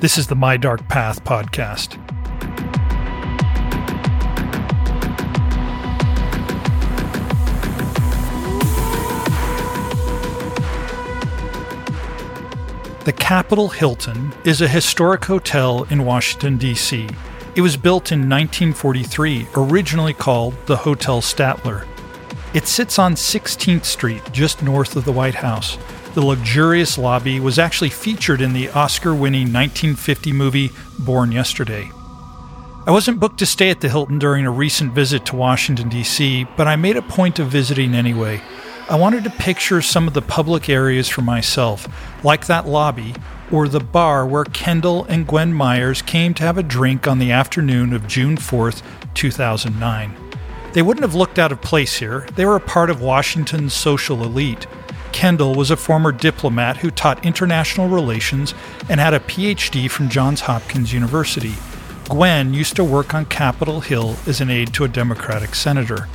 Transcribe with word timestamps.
This 0.00 0.16
is 0.16 0.28
the 0.28 0.34
My 0.34 0.56
Dark 0.56 0.88
Path 0.88 1.22
podcast. 1.24 1.98
The 13.04 13.12
Capitol 13.12 13.68
Hilton 13.68 14.32
is 14.46 14.62
a 14.62 14.68
historic 14.68 15.26
hotel 15.26 15.82
in 15.90 16.06
Washington, 16.06 16.56
D.C. 16.56 17.06
It 17.54 17.60
was 17.60 17.76
built 17.76 18.10
in 18.10 18.20
1943, 18.20 19.48
originally 19.54 20.14
called 20.14 20.54
the 20.64 20.78
Hotel 20.78 21.20
Statler. 21.20 21.86
It 22.54 22.66
sits 22.66 22.98
on 22.98 23.16
16th 23.16 23.84
Street, 23.84 24.22
just 24.32 24.62
north 24.62 24.96
of 24.96 25.04
the 25.04 25.12
White 25.12 25.34
House. 25.34 25.76
The 26.12 26.24
luxurious 26.24 26.98
lobby 26.98 27.38
was 27.38 27.56
actually 27.56 27.90
featured 27.90 28.40
in 28.40 28.52
the 28.52 28.68
Oscar 28.70 29.14
winning 29.14 29.52
1950 29.52 30.32
movie 30.32 30.72
Born 30.98 31.30
Yesterday. 31.30 31.92
I 32.84 32.90
wasn't 32.90 33.20
booked 33.20 33.38
to 33.38 33.46
stay 33.46 33.70
at 33.70 33.80
the 33.80 33.88
Hilton 33.88 34.18
during 34.18 34.44
a 34.44 34.50
recent 34.50 34.92
visit 34.92 35.24
to 35.26 35.36
Washington, 35.36 35.88
D.C., 35.88 36.48
but 36.56 36.66
I 36.66 36.74
made 36.74 36.96
a 36.96 37.02
point 37.02 37.38
of 37.38 37.46
visiting 37.46 37.94
anyway. 37.94 38.42
I 38.88 38.96
wanted 38.96 39.22
to 39.22 39.30
picture 39.30 39.80
some 39.80 40.08
of 40.08 40.14
the 40.14 40.22
public 40.22 40.68
areas 40.68 41.08
for 41.08 41.22
myself, 41.22 41.86
like 42.24 42.46
that 42.46 42.66
lobby 42.66 43.14
or 43.52 43.68
the 43.68 43.78
bar 43.78 44.26
where 44.26 44.44
Kendall 44.44 45.04
and 45.04 45.28
Gwen 45.28 45.52
Myers 45.52 46.02
came 46.02 46.34
to 46.34 46.42
have 46.42 46.58
a 46.58 46.62
drink 46.64 47.06
on 47.06 47.20
the 47.20 47.30
afternoon 47.30 47.92
of 47.92 48.08
June 48.08 48.36
4th, 48.36 48.82
2009. 49.14 50.16
They 50.72 50.82
wouldn't 50.82 51.04
have 51.04 51.14
looked 51.14 51.38
out 51.38 51.52
of 51.52 51.62
place 51.62 51.98
here. 51.98 52.26
They 52.34 52.46
were 52.46 52.56
a 52.56 52.60
part 52.60 52.90
of 52.90 53.00
Washington's 53.00 53.74
social 53.74 54.24
elite. 54.24 54.66
Kendall 55.12 55.54
was 55.54 55.70
a 55.70 55.76
former 55.76 56.12
diplomat 56.12 56.78
who 56.78 56.90
taught 56.90 57.24
international 57.24 57.88
relations 57.88 58.54
and 58.88 59.00
had 59.00 59.14
a 59.14 59.20
PhD 59.20 59.90
from 59.90 60.08
Johns 60.08 60.42
Hopkins 60.42 60.92
University. 60.92 61.54
Gwen 62.08 62.54
used 62.54 62.76
to 62.76 62.84
work 62.84 63.14
on 63.14 63.26
Capitol 63.26 63.80
Hill 63.80 64.16
as 64.26 64.40
an 64.40 64.50
aide 64.50 64.74
to 64.74 64.84
a 64.84 64.88
Democratic 64.88 65.54
senator. 65.54 66.08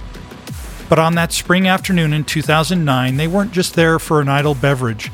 But 0.90 1.00
on 1.00 1.16
that 1.16 1.32
spring 1.32 1.68
afternoon 1.68 2.14
in 2.14 2.26
2009, 2.26 3.18
they 3.18 3.28
weren't 3.28 3.52
just 3.52 3.76
there 3.76 3.98
for 3.98 4.22
an 4.22 4.30
idle 4.30 4.56
beverage. 4.56 5.12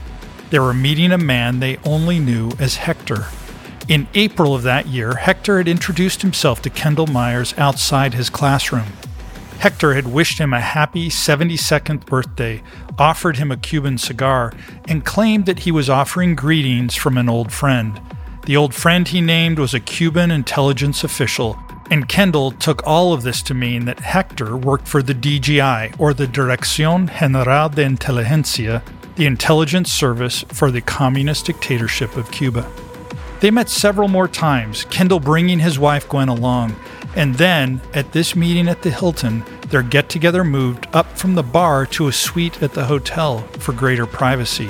They 0.49 0.59
were 0.59 0.73
meeting 0.73 1.11
a 1.11 1.17
man 1.17 1.59
they 1.59 1.77
only 1.85 2.19
knew 2.19 2.51
as 2.59 2.77
Hector. 2.77 3.27
In 3.87 4.07
April 4.13 4.53
of 4.53 4.63
that 4.63 4.87
year, 4.87 5.15
Hector 5.15 5.57
had 5.57 5.67
introduced 5.67 6.21
himself 6.21 6.61
to 6.61 6.69
Kendall 6.69 7.07
Myers 7.07 7.53
outside 7.57 8.13
his 8.13 8.29
classroom. 8.29 8.87
Hector 9.59 9.93
had 9.93 10.07
wished 10.07 10.39
him 10.39 10.53
a 10.53 10.59
happy 10.59 11.09
72nd 11.09 12.05
birthday, 12.05 12.63
offered 12.97 13.37
him 13.37 13.51
a 13.51 13.57
Cuban 13.57 13.97
cigar, 13.97 14.53
and 14.87 15.05
claimed 15.05 15.45
that 15.45 15.59
he 15.59 15.71
was 15.71 15.89
offering 15.89 16.35
greetings 16.35 16.95
from 16.95 17.17
an 17.17 17.29
old 17.29 17.51
friend. 17.51 17.99
The 18.45 18.57
old 18.57 18.73
friend 18.73 19.07
he 19.07 19.21
named 19.21 19.59
was 19.59 19.73
a 19.73 19.79
Cuban 19.79 20.31
intelligence 20.31 21.03
official, 21.03 21.57
and 21.91 22.07
Kendall 22.07 22.51
took 22.51 22.85
all 22.87 23.13
of 23.13 23.23
this 23.23 23.41
to 23.43 23.53
mean 23.53 23.85
that 23.85 23.99
Hector 23.99 24.57
worked 24.57 24.87
for 24.87 25.03
the 25.03 25.13
DGI, 25.13 25.99
or 25.99 26.13
the 26.13 26.25
Dirección 26.25 27.09
General 27.19 27.69
de 27.69 27.85
Inteligencia, 27.85 28.81
the 29.15 29.25
intelligence 29.25 29.91
service 29.91 30.45
for 30.47 30.71
the 30.71 30.81
communist 30.81 31.45
dictatorship 31.45 32.15
of 32.15 32.31
Cuba. 32.31 32.71
They 33.41 33.51
met 33.51 33.69
several 33.69 34.07
more 34.07 34.27
times, 34.27 34.85
Kendall 34.85 35.19
bringing 35.19 35.59
his 35.59 35.77
wife 35.77 36.07
Gwen 36.07 36.29
along, 36.29 36.75
and 37.15 37.35
then, 37.35 37.81
at 37.93 38.13
this 38.13 38.35
meeting 38.35 38.67
at 38.67 38.81
the 38.81 38.91
Hilton, 38.91 39.43
their 39.67 39.83
get 39.83 40.09
together 40.09 40.43
moved 40.43 40.87
up 40.93 41.17
from 41.17 41.35
the 41.35 41.43
bar 41.43 41.85
to 41.87 42.07
a 42.07 42.13
suite 42.13 42.61
at 42.63 42.73
the 42.73 42.85
hotel 42.85 43.39
for 43.59 43.73
greater 43.73 44.05
privacy. 44.05 44.69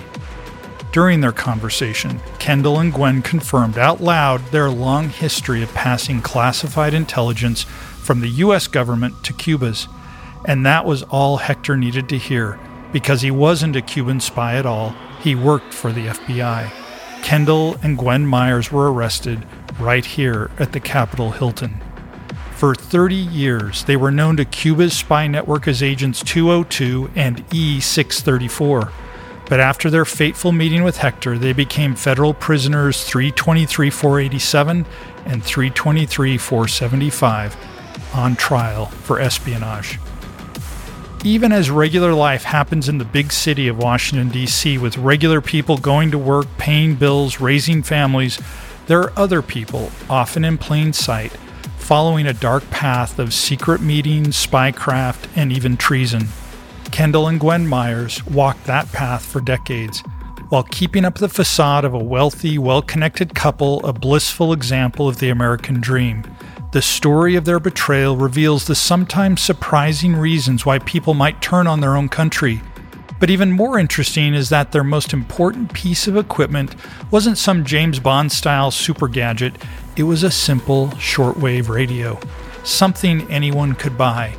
During 0.92 1.22
their 1.22 1.32
conversation, 1.32 2.20
Kendall 2.40 2.80
and 2.80 2.92
Gwen 2.92 3.22
confirmed 3.22 3.78
out 3.78 4.02
loud 4.02 4.46
their 4.48 4.70
long 4.70 5.10
history 5.10 5.64
of 5.64 5.74
passing 5.74 6.22
classified 6.22 6.94
intelligence 6.94 7.64
from 7.64 8.20
the 8.20 8.28
U.S. 8.28 8.68
government 8.68 9.24
to 9.24 9.34
Cuba's. 9.34 9.88
And 10.46 10.66
that 10.66 10.86
was 10.86 11.04
all 11.04 11.38
Hector 11.38 11.78
needed 11.78 12.10
to 12.10 12.18
hear, 12.18 12.60
because 12.92 13.22
he 13.22 13.32
wasn't 13.32 13.76
a 13.76 13.82
Cuban 13.82 14.20
spy 14.20 14.56
at 14.56 14.66
all, 14.66 14.96
he 15.22 15.36
worked 15.36 15.74
for 15.74 15.92
the 15.94 16.08
FBI. 16.08 16.72
Kendall 17.22 17.78
and 17.84 17.98
Gwen 17.98 18.26
Myers 18.26 18.72
were 18.72 18.92
arrested 18.92 19.46
right 19.80 20.04
here 20.04 20.50
at 20.58 20.74
the 20.74 20.80
Capitol 20.80 21.32
Hilton. 21.32 21.80
For 22.62 22.76
30 22.76 23.16
years, 23.16 23.86
they 23.86 23.96
were 23.96 24.12
known 24.12 24.38
to 24.38 24.46
Cuba's 24.46 24.96
spy 24.96 25.26
network 25.26 25.68
as 25.68 25.82
Agents 25.82 26.22
202 26.22 27.10
and 27.16 27.44
E 27.52 27.80
634. 27.80 28.92
But 29.50 29.60
after 29.60 29.90
their 29.90 30.06
fateful 30.06 30.52
meeting 30.52 30.84
with 30.84 30.98
Hector, 30.98 31.40
they 31.40 31.54
became 31.54 31.96
federal 31.96 32.36
prisoners 32.36 33.04
323 33.04 33.90
487 33.90 34.86
and 35.26 35.44
323 35.44 36.38
475 36.38 37.58
on 38.14 38.36
trial 38.36 38.86
for 38.86 39.20
espionage. 39.20 39.98
Even 41.24 41.52
as 41.52 41.72
regular 41.72 42.14
life 42.14 42.44
happens 42.44 42.88
in 42.88 43.00
the 43.00 43.06
big 43.06 43.32
city 43.32 43.70
of 43.70 43.80
Washington, 43.80 44.30
D.C., 44.30 44.78
with 44.78 45.00
regular 45.00 45.42
people 45.42 45.80
going 45.80 46.12
to 46.12 46.20
work, 46.20 46.46
paying 46.60 46.94
bills, 46.94 47.40
raising 47.40 47.82
families, 47.82 48.40
there 48.86 49.00
are 49.00 49.14
other 49.18 49.42
people, 49.42 49.92
often 50.12 50.46
in 50.46 50.60
plain 50.60 50.94
sight, 50.94 51.36
following 51.92 52.26
a 52.26 52.34
dark 52.34 52.64
path 52.70 53.20
of 53.20 53.34
secret 53.34 53.82
meetings, 53.82 54.48
spycraft, 54.48 55.28
and 55.36 55.52
even 55.52 55.76
treason. 55.76 56.26
Kendall 56.90 57.28
and 57.28 57.38
Gwen 57.38 57.68
Myers 57.68 58.26
walked 58.28 58.64
that 58.64 58.90
path 58.94 59.26
for 59.26 59.42
decades, 59.42 60.00
while 60.48 60.64
keeping 60.64 61.04
up 61.04 61.16
the 61.16 61.28
facade 61.28 61.84
of 61.84 61.94
a 61.94 62.02
wealthy, 62.02 62.58
well 62.58 62.82
connected 62.82 63.36
couple, 63.36 63.86
a 63.86 63.92
blissful 63.92 64.54
example 64.54 65.10
of 65.10 65.20
the 65.20 65.28
American 65.28 65.82
dream. 65.82 66.24
The 66.72 66.82
story 66.82 67.36
of 67.36 67.44
their 67.44 67.60
betrayal 67.60 68.16
reveals 68.16 68.68
the 68.68 68.76
sometimes 68.76 69.42
surprising 69.42 70.16
reasons 70.16 70.66
why 70.66 70.80
people 70.80 71.14
might 71.14 71.42
turn 71.42 71.68
on 71.68 71.82
their 71.82 71.98
own 71.98 72.08
country. 72.08 72.62
But 73.20 73.30
even 73.30 73.52
more 73.52 73.78
interesting 73.78 74.34
is 74.34 74.48
that 74.48 74.72
their 74.72 74.86
most 74.86 75.12
important 75.12 75.74
piece 75.74 76.08
of 76.08 76.16
equipment 76.16 76.74
wasn't 77.12 77.38
some 77.38 77.66
James 77.66 78.00
Bond 78.00 78.32
style 78.32 78.72
super 78.72 79.08
gadget, 79.10 79.54
it 79.96 80.04
was 80.04 80.24
a 80.24 80.32
simple 80.32 80.88
shortwave 80.90 81.68
radio, 81.68 82.20
something 82.64 83.30
anyone 83.30 83.74
could 83.74 83.98
buy. 83.98 84.36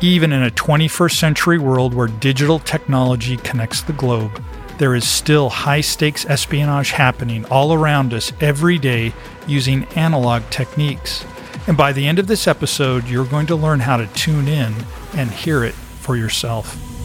Even 0.00 0.32
in 0.32 0.42
a 0.42 0.50
21st 0.50 1.18
century 1.18 1.58
world 1.58 1.92
where 1.92 2.08
digital 2.08 2.58
technology 2.58 3.36
connects 3.36 3.82
the 3.82 3.92
globe, 3.92 4.42
there 4.78 4.94
is 4.94 5.06
still 5.06 5.50
high 5.50 5.80
stakes 5.80 6.24
espionage 6.26 6.92
happening 6.92 7.44
all 7.46 7.74
around 7.74 8.14
us 8.14 8.32
every 8.40 8.78
day 8.78 9.12
using 9.46 9.84
analog 9.96 10.42
techniques. 10.50 11.24
And 11.66 11.76
by 11.76 11.92
the 11.92 12.06
end 12.06 12.18
of 12.18 12.28
this 12.28 12.46
episode, 12.46 13.08
you're 13.08 13.24
going 13.24 13.46
to 13.48 13.56
learn 13.56 13.80
how 13.80 13.96
to 13.96 14.06
tune 14.08 14.48
in 14.48 14.72
and 15.14 15.30
hear 15.30 15.64
it 15.64 15.74
for 15.74 16.16
yourself. 16.16 16.97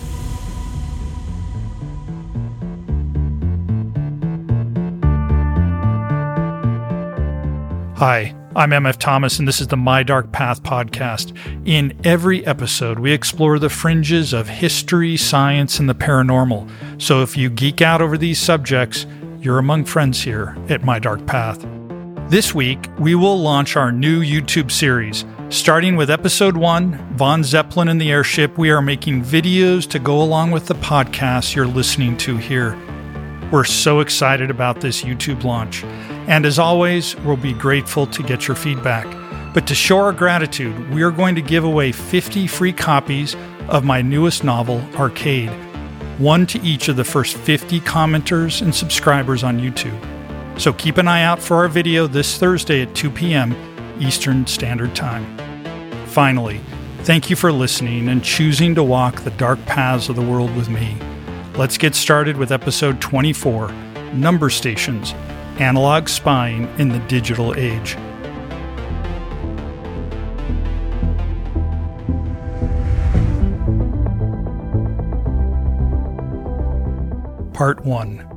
Hi, 8.06 8.36
I'm 8.54 8.72
MF 8.72 8.98
Thomas, 8.98 9.40
and 9.40 9.48
this 9.48 9.62
is 9.62 9.68
the 9.68 9.78
My 9.78 10.04
Dark 10.04 10.34
Path 10.34 10.62
podcast. 10.62 11.32
In 11.66 11.98
every 12.04 12.46
episode, 12.46 13.00
we 13.00 13.14
explore 13.14 13.60
the 13.60 13.70
fringes 13.70 14.34
of 14.34 14.50
history, 14.50 15.16
science, 15.16 15.80
and 15.80 15.88
the 15.88 15.96
paranormal. 15.96 16.70
So 17.02 17.22
if 17.22 17.38
you 17.38 17.50
geek 17.50 17.82
out 17.82 18.02
over 18.02 18.18
these 18.18 18.40
subjects, 18.40 19.06
you're 19.40 19.58
among 19.58 19.86
friends 19.86 20.22
here 20.22 20.54
at 20.68 20.84
My 20.84 21.00
Dark 21.00 21.26
Path. 21.26 21.66
This 22.30 22.54
week, 22.54 22.90
we 23.00 23.16
will 23.16 23.40
launch 23.40 23.78
our 23.78 23.94
new 23.94 24.22
YouTube 24.22 24.70
series. 24.70 25.24
Starting 25.48 25.96
with 25.96 26.12
episode 26.12 26.58
one, 26.58 26.98
Von 27.16 27.42
Zeppelin 27.42 27.88
and 27.88 28.02
the 28.02 28.12
Airship, 28.12 28.58
we 28.58 28.70
are 28.70 28.82
making 28.82 29.24
videos 29.24 29.90
to 29.92 29.98
go 29.98 30.22
along 30.22 30.52
with 30.52 30.66
the 30.66 30.76
podcast 30.76 31.56
you're 31.56 31.66
listening 31.66 32.18
to 32.18 32.36
here. 32.36 32.78
We're 33.50 33.64
so 33.64 34.02
excited 34.02 34.52
about 34.52 34.82
this 34.82 35.04
YouTube 35.04 35.46
launch. 35.46 35.86
And 36.28 36.46
as 36.46 36.58
always, 36.58 37.16
we'll 37.18 37.38
be 37.38 37.54
grateful 37.54 38.08
to 38.08 38.24
get 38.24 38.48
your 38.48 38.56
feedback. 38.56 39.06
But 39.54 39.68
to 39.68 39.76
show 39.76 40.00
our 40.00 40.14
gratitude, 40.14 40.90
we 40.92 41.04
are 41.04 41.12
going 41.12 41.36
to 41.36 41.42
give 41.42 41.64
away 41.64 41.92
50 41.92 42.48
free 42.48 42.74
copies 42.74 43.36
of 43.68 43.84
my 43.84 44.02
newest 44.02 44.44
novel, 44.44 44.82
Arcade, 44.96 45.52
one 46.18 46.48
to 46.48 46.62
each 46.62 46.88
of 46.88 46.96
the 46.96 47.04
first 47.04 47.38
50 47.38 47.82
commenters 47.82 48.62
and 48.62 48.74
subscribers 48.74 49.44
on 49.44 49.60
YouTube. 49.60 50.00
So 50.60 50.72
keep 50.72 50.98
an 50.98 51.08
eye 51.08 51.24
out 51.24 51.40
for 51.40 51.58
our 51.58 51.68
video 51.68 52.08
this 52.08 52.38
Thursday 52.38 52.82
at 52.82 52.96
2 52.96 53.12
p.m. 53.12 53.56
Eastern 54.00 54.48
Standard 54.48 54.96
Time. 54.96 55.26
Finally, 56.08 56.62
thank 57.00 57.30
you 57.30 57.36
for 57.36 57.52
listening 57.52 58.10
and 58.10 58.24
choosing 58.24 58.76
to 58.76 58.84
walk 58.84 59.22
the 59.22 59.32
dark 59.32 59.64
paths 59.66 60.10
of 60.10 60.16
the 60.16 60.22
world 60.22 60.56
with 60.56 60.70
me. 60.70 60.98
Let's 61.56 61.78
get 61.78 61.96
started 61.96 62.38
with 62.38 62.52
episode 62.52 63.02
24 63.02 63.72
Number 64.14 64.50
Stations 64.50 65.14
Analog 65.60 66.10
Spying 66.10 66.68
in 66.80 66.90
the 66.90 67.00
Digital 67.08 67.54
Age. 67.54 67.96
Part 77.54 77.86
1 77.86 78.34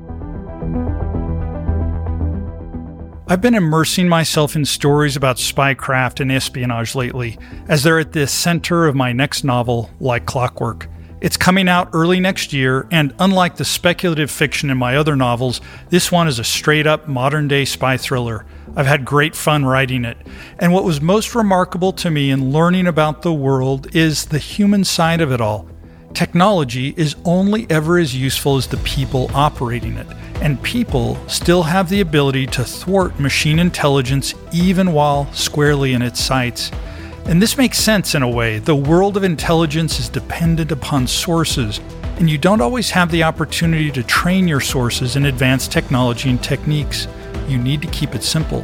I've 3.28 3.40
been 3.40 3.54
immersing 3.54 4.08
myself 4.08 4.54
in 4.54 4.64
stories 4.66 5.16
about 5.16 5.36
spycraft 5.38 6.20
and 6.20 6.30
espionage 6.30 6.94
lately, 6.94 7.38
as 7.66 7.82
they're 7.82 7.98
at 7.98 8.12
the 8.12 8.26
center 8.26 8.86
of 8.86 8.94
my 8.94 9.12
next 9.12 9.42
novel, 9.42 9.90
Like 9.98 10.26
Clockwork. 10.26 10.88
It's 11.20 11.36
coming 11.36 11.68
out 11.68 11.90
early 11.92 12.20
next 12.20 12.52
year, 12.52 12.86
and 12.90 13.14
unlike 13.18 13.56
the 13.56 13.64
speculative 13.64 14.30
fiction 14.30 14.68
in 14.68 14.76
my 14.76 14.96
other 14.96 15.16
novels, 15.16 15.60
this 15.88 16.12
one 16.12 16.28
is 16.28 16.38
a 16.38 16.44
straight 16.44 16.86
up 16.86 17.08
modern 17.08 17.48
day 17.48 17.64
spy 17.64 17.96
thriller. 17.96 18.44
I've 18.76 18.86
had 18.86 19.04
great 19.04 19.34
fun 19.34 19.64
writing 19.64 20.04
it. 20.04 20.18
And 20.58 20.72
what 20.72 20.84
was 20.84 21.00
most 21.00 21.34
remarkable 21.34 21.92
to 21.94 22.10
me 22.10 22.30
in 22.30 22.52
learning 22.52 22.86
about 22.86 23.22
the 23.22 23.32
world 23.32 23.94
is 23.96 24.26
the 24.26 24.38
human 24.38 24.84
side 24.84 25.20
of 25.22 25.32
it 25.32 25.40
all. 25.40 25.68
Technology 26.12 26.94
is 26.96 27.16
only 27.24 27.66
ever 27.70 27.98
as 27.98 28.14
useful 28.14 28.56
as 28.56 28.66
the 28.66 28.76
people 28.78 29.30
operating 29.34 29.96
it 29.96 30.06
and 30.40 30.62
people 30.62 31.16
still 31.28 31.62
have 31.62 31.88
the 31.88 32.00
ability 32.00 32.46
to 32.46 32.64
thwart 32.64 33.18
machine 33.18 33.58
intelligence 33.58 34.34
even 34.52 34.92
while 34.92 35.32
squarely 35.32 35.92
in 35.92 36.02
its 36.02 36.22
sights. 36.22 36.70
And 37.28 37.43
this 37.43 37.58
makes 37.58 37.78
sense 37.78 38.14
in 38.14 38.23
a 38.23 38.28
way. 38.28 38.61
The 38.61 38.76
world 38.76 39.17
of 39.17 39.25
intelligence 39.25 39.99
is 39.99 40.08
dependent 40.08 40.70
upon 40.70 41.08
sources, 41.08 41.81
and 42.19 42.31
you 42.31 42.38
don't 42.38 42.61
always 42.61 42.90
have 42.90 43.11
the 43.11 43.25
opportunity 43.25 43.90
to 43.90 44.05
train 44.05 44.46
your 44.46 44.61
sources 44.61 45.17
in 45.17 45.26
advanced 45.26 45.73
technology 45.73 46.31
and 46.31 46.40
techniques. 46.40 47.08
You 47.49 47.58
need 47.58 47.82
to 47.82 47.88
keep 47.88 48.14
it 48.14 48.23
simple. 48.23 48.62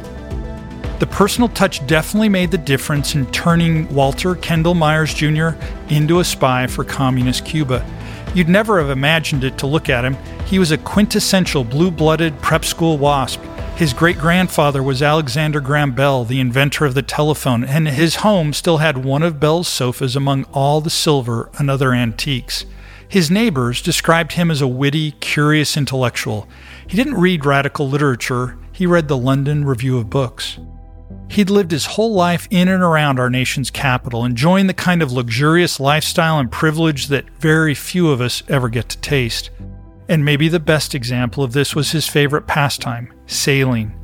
The 0.99 1.07
personal 1.11 1.49
touch 1.49 1.85
definitely 1.87 2.29
made 2.29 2.51
the 2.51 2.57
difference 2.57 3.15
in 3.15 3.29
turning 3.31 3.93
Walter 3.93 4.35
Kendall 4.35 4.75
Myers 4.75 5.13
Jr. 5.13 5.49
into 5.89 6.21
a 6.21 6.23
spy 6.23 6.65
for 6.65 6.85
Communist 6.85 7.43
Cuba. 7.45 7.85
You'd 8.33 8.47
never 8.47 8.79
have 8.79 8.89
imagined 8.89 9.43
it 9.43 9.57
to 9.57 9.67
look 9.67 9.89
at 9.89 10.05
him. 10.05 10.15
He 10.45 10.57
was 10.57 10.71
a 10.71 10.77
quintessential 10.77 11.65
blue 11.65 11.91
blooded 11.91 12.39
prep 12.41 12.63
school 12.63 12.97
wasp. 12.97 13.41
His 13.75 13.91
great 13.91 14.19
grandfather 14.19 14.83
was 14.83 15.01
Alexander 15.01 15.59
Graham 15.59 15.93
Bell, 15.93 16.25
the 16.25 16.39
inventor 16.39 16.85
of 16.85 16.93
the 16.93 17.01
telephone, 17.01 17.63
and 17.63 17.87
his 17.87 18.17
home 18.17 18.53
still 18.53 18.77
had 18.77 19.03
one 19.03 19.23
of 19.23 19.39
Bell's 19.39 19.67
sofas 19.67 20.15
among 20.15 20.43
all 20.53 20.79
the 20.79 20.91
silver 20.91 21.49
and 21.57 21.71
other 21.71 21.91
antiques. 21.91 22.65
His 23.07 23.31
neighbors 23.31 23.81
described 23.81 24.33
him 24.33 24.51
as 24.51 24.61
a 24.61 24.67
witty, 24.67 25.11
curious 25.13 25.75
intellectual. 25.75 26.47
He 26.85 26.95
didn't 26.95 27.19
read 27.19 27.45
radical 27.45 27.89
literature, 27.89 28.57
he 28.71 28.85
read 28.85 29.07
the 29.07 29.17
London 29.17 29.65
Review 29.65 29.97
of 29.97 30.09
Books. 30.09 30.59
He'd 31.29 31.49
lived 31.49 31.71
his 31.71 31.87
whole 31.87 32.13
life 32.13 32.47
in 32.51 32.67
and 32.67 32.83
around 32.83 33.19
our 33.19 33.29
nation's 33.29 33.71
capital, 33.71 34.23
enjoying 34.23 34.67
the 34.67 34.73
kind 34.75 35.01
of 35.01 35.11
luxurious 35.11 35.79
lifestyle 35.79 36.37
and 36.37 36.51
privilege 36.51 37.07
that 37.07 37.27
very 37.39 37.73
few 37.73 38.11
of 38.11 38.21
us 38.21 38.43
ever 38.47 38.69
get 38.69 38.87
to 38.89 38.97
taste. 38.99 39.49
And 40.09 40.25
maybe 40.25 40.47
the 40.47 40.59
best 40.59 40.93
example 40.93 41.43
of 41.43 41.53
this 41.53 41.75
was 41.75 41.91
his 41.91 42.07
favorite 42.07 42.47
pastime, 42.47 43.13
sailing. 43.25 43.97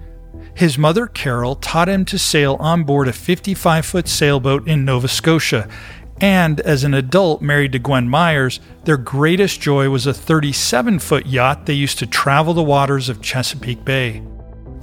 His 0.53 0.77
mother, 0.77 1.07
Carol, 1.07 1.55
taught 1.55 1.89
him 1.89 2.05
to 2.05 2.17
sail 2.17 2.55
on 2.59 2.83
board 2.83 3.07
a 3.07 3.13
55 3.13 3.85
foot 3.85 4.07
sailboat 4.07 4.67
in 4.67 4.85
Nova 4.85 5.07
Scotia, 5.07 5.67
and 6.21 6.59
as 6.61 6.83
an 6.83 6.93
adult 6.93 7.41
married 7.41 7.71
to 7.71 7.79
Gwen 7.79 8.09
Myers, 8.09 8.59
their 8.83 8.97
greatest 8.97 9.61
joy 9.61 9.89
was 9.89 10.05
a 10.05 10.13
37 10.13 10.99
foot 10.99 11.25
yacht 11.25 11.65
they 11.65 11.73
used 11.73 11.99
to 11.99 12.05
travel 12.05 12.53
the 12.53 12.63
waters 12.63 13.07
of 13.07 13.21
Chesapeake 13.21 13.85
Bay. 13.85 14.21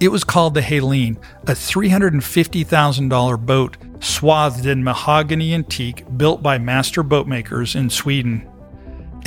It 0.00 0.08
was 0.08 0.24
called 0.24 0.54
the 0.54 0.62
Helene, 0.62 1.18
a 1.42 1.52
$350,000 1.52 3.46
boat 3.46 3.76
swathed 4.00 4.66
in 4.66 4.84
mahogany 4.84 5.54
and 5.54 5.68
teak 5.68 6.04
built 6.16 6.42
by 6.42 6.58
master 6.58 7.02
boatmakers 7.02 7.74
in 7.74 7.88
Sweden. 7.88 8.46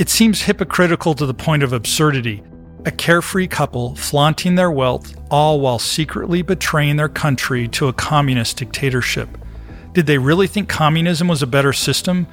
It 0.00 0.08
seems 0.08 0.40
hypocritical 0.40 1.12
to 1.12 1.26
the 1.26 1.34
point 1.34 1.62
of 1.62 1.74
absurdity. 1.74 2.42
A 2.86 2.90
carefree 2.90 3.48
couple 3.48 3.96
flaunting 3.96 4.54
their 4.54 4.70
wealth, 4.70 5.14
all 5.30 5.60
while 5.60 5.78
secretly 5.78 6.40
betraying 6.40 6.96
their 6.96 7.10
country 7.10 7.68
to 7.68 7.88
a 7.88 7.92
communist 7.92 8.56
dictatorship. 8.56 9.28
Did 9.92 10.06
they 10.06 10.16
really 10.16 10.46
think 10.46 10.70
communism 10.70 11.28
was 11.28 11.42
a 11.42 11.46
better 11.46 11.74
system? 11.74 12.24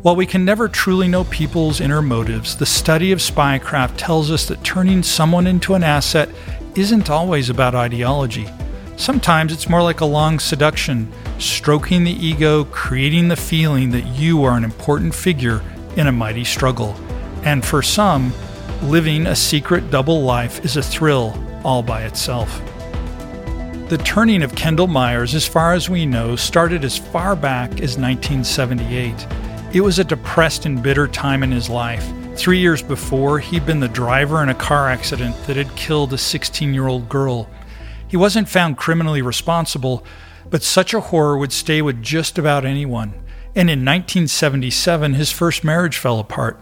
While 0.00 0.16
we 0.16 0.26
can 0.26 0.44
never 0.44 0.68
truly 0.68 1.06
know 1.06 1.22
people's 1.22 1.80
inner 1.80 2.02
motives, 2.02 2.56
the 2.56 2.66
study 2.66 3.12
of 3.12 3.20
spycraft 3.20 3.96
tells 3.96 4.32
us 4.32 4.46
that 4.46 4.64
turning 4.64 5.04
someone 5.04 5.46
into 5.46 5.74
an 5.74 5.84
asset 5.84 6.28
isn't 6.74 7.08
always 7.08 7.48
about 7.48 7.76
ideology. 7.76 8.48
Sometimes 8.96 9.52
it's 9.52 9.70
more 9.70 9.80
like 9.80 10.00
a 10.00 10.04
long 10.04 10.40
seduction, 10.40 11.08
stroking 11.38 12.02
the 12.02 12.26
ego, 12.26 12.64
creating 12.64 13.28
the 13.28 13.36
feeling 13.36 13.92
that 13.92 14.06
you 14.06 14.42
are 14.42 14.56
an 14.56 14.64
important 14.64 15.14
figure 15.14 15.62
in 15.96 16.06
a 16.06 16.12
mighty 16.12 16.44
struggle. 16.44 16.94
And 17.44 17.64
for 17.64 17.82
some, 17.82 18.32
living 18.82 19.26
a 19.26 19.36
secret 19.36 19.90
double 19.90 20.22
life 20.22 20.64
is 20.64 20.76
a 20.76 20.82
thrill 20.82 21.38
all 21.64 21.82
by 21.82 22.04
itself. 22.04 22.60
The 23.88 23.98
turning 23.98 24.42
of 24.42 24.54
Kendall 24.54 24.86
Myers, 24.86 25.34
as 25.34 25.46
far 25.46 25.74
as 25.74 25.90
we 25.90 26.06
know, 26.06 26.34
started 26.34 26.84
as 26.84 26.96
far 26.96 27.36
back 27.36 27.72
as 27.72 27.98
1978. 27.98 29.26
It 29.74 29.82
was 29.82 29.98
a 29.98 30.04
depressed 30.04 30.64
and 30.66 30.82
bitter 30.82 31.06
time 31.06 31.42
in 31.42 31.50
his 31.50 31.68
life. 31.68 32.10
Three 32.34 32.58
years 32.58 32.82
before, 32.82 33.38
he'd 33.38 33.66
been 33.66 33.80
the 33.80 33.88
driver 33.88 34.42
in 34.42 34.48
a 34.48 34.54
car 34.54 34.88
accident 34.88 35.36
that 35.46 35.56
had 35.56 35.76
killed 35.76 36.12
a 36.14 36.18
16 36.18 36.72
year 36.72 36.88
old 36.88 37.08
girl. 37.08 37.48
He 38.08 38.16
wasn't 38.16 38.48
found 38.48 38.78
criminally 38.78 39.20
responsible, 39.20 40.04
but 40.48 40.62
such 40.62 40.94
a 40.94 41.00
horror 41.00 41.36
would 41.36 41.52
stay 41.52 41.82
with 41.82 42.02
just 42.02 42.38
about 42.38 42.64
anyone. 42.64 43.12
And 43.54 43.68
in 43.68 43.80
1977, 43.80 45.14
his 45.14 45.30
first 45.30 45.62
marriage 45.62 45.98
fell 45.98 46.18
apart. 46.18 46.58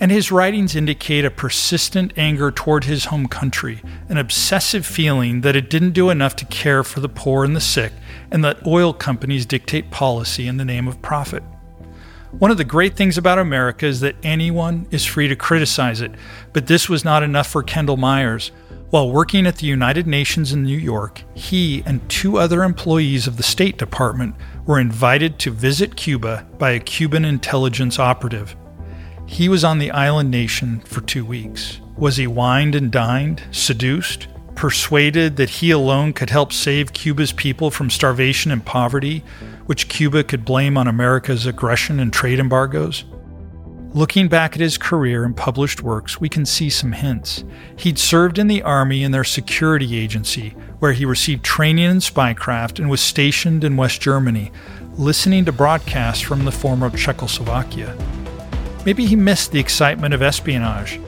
And 0.00 0.12
his 0.12 0.30
writings 0.30 0.76
indicate 0.76 1.24
a 1.24 1.30
persistent 1.30 2.12
anger 2.16 2.52
toward 2.52 2.84
his 2.84 3.06
home 3.06 3.26
country, 3.26 3.82
an 4.08 4.16
obsessive 4.16 4.86
feeling 4.86 5.40
that 5.40 5.56
it 5.56 5.70
didn't 5.70 5.90
do 5.92 6.10
enough 6.10 6.36
to 6.36 6.44
care 6.44 6.84
for 6.84 7.00
the 7.00 7.08
poor 7.08 7.44
and 7.44 7.56
the 7.56 7.60
sick, 7.60 7.92
and 8.30 8.44
that 8.44 8.64
oil 8.66 8.92
companies 8.92 9.46
dictate 9.46 9.90
policy 9.90 10.46
in 10.46 10.56
the 10.56 10.64
name 10.64 10.86
of 10.86 11.02
profit. 11.02 11.42
One 12.30 12.50
of 12.50 12.58
the 12.58 12.64
great 12.64 12.94
things 12.94 13.16
about 13.16 13.38
America 13.38 13.86
is 13.86 14.00
that 14.00 14.14
anyone 14.22 14.86
is 14.90 15.04
free 15.04 15.28
to 15.28 15.34
criticize 15.34 16.02
it, 16.02 16.12
but 16.52 16.66
this 16.66 16.88
was 16.88 17.04
not 17.04 17.22
enough 17.22 17.46
for 17.46 17.62
Kendall 17.62 17.96
Myers. 17.96 18.52
While 18.90 19.10
working 19.10 19.46
at 19.46 19.56
the 19.56 19.66
United 19.66 20.06
Nations 20.06 20.54
in 20.54 20.62
New 20.62 20.78
York, 20.78 21.22
he 21.34 21.82
and 21.84 22.08
two 22.08 22.38
other 22.38 22.64
employees 22.64 23.26
of 23.26 23.36
the 23.36 23.42
State 23.42 23.76
Department 23.76 24.34
were 24.64 24.80
invited 24.80 25.38
to 25.40 25.50
visit 25.50 25.94
Cuba 25.94 26.46
by 26.56 26.70
a 26.70 26.80
Cuban 26.80 27.26
intelligence 27.26 27.98
operative. 27.98 28.56
He 29.26 29.50
was 29.50 29.62
on 29.62 29.78
the 29.78 29.90
island 29.90 30.30
nation 30.30 30.80
for 30.86 31.02
two 31.02 31.26
weeks. 31.26 31.82
Was 31.98 32.16
he 32.16 32.26
wined 32.26 32.74
and 32.74 32.90
dined, 32.90 33.42
seduced, 33.50 34.26
persuaded 34.54 35.36
that 35.36 35.50
he 35.50 35.70
alone 35.70 36.14
could 36.14 36.30
help 36.30 36.50
save 36.50 36.94
Cuba's 36.94 37.32
people 37.32 37.70
from 37.70 37.90
starvation 37.90 38.50
and 38.50 38.64
poverty, 38.64 39.22
which 39.66 39.90
Cuba 39.90 40.24
could 40.24 40.46
blame 40.46 40.78
on 40.78 40.88
America's 40.88 41.44
aggression 41.44 42.00
and 42.00 42.10
trade 42.10 42.38
embargoes? 42.38 43.04
Looking 43.94 44.28
back 44.28 44.54
at 44.54 44.60
his 44.60 44.78
career 44.78 45.24
and 45.24 45.36
published 45.36 45.82
works, 45.82 46.20
we 46.20 46.28
can 46.28 46.44
see 46.44 46.70
some 46.70 46.92
hints. 46.92 47.44
He'd 47.76 47.98
served 47.98 48.38
in 48.38 48.46
the 48.46 48.62
Army 48.62 49.02
in 49.02 49.12
their 49.12 49.24
security 49.24 49.96
agency, 49.96 50.50
where 50.78 50.92
he 50.92 51.04
received 51.04 51.44
training 51.44 51.84
in 51.84 51.98
spycraft 51.98 52.78
and 52.78 52.90
was 52.90 53.00
stationed 53.00 53.64
in 53.64 53.76
West 53.76 54.00
Germany, 54.00 54.52
listening 54.96 55.44
to 55.46 55.52
broadcasts 55.52 56.22
from 56.22 56.44
the 56.44 56.52
former 56.52 56.90
Czechoslovakia. 56.90 57.96
Maybe 58.84 59.06
he 59.06 59.16
missed 59.16 59.52
the 59.52 59.60
excitement 59.60 60.14
of 60.14 60.22
espionage 60.22 61.00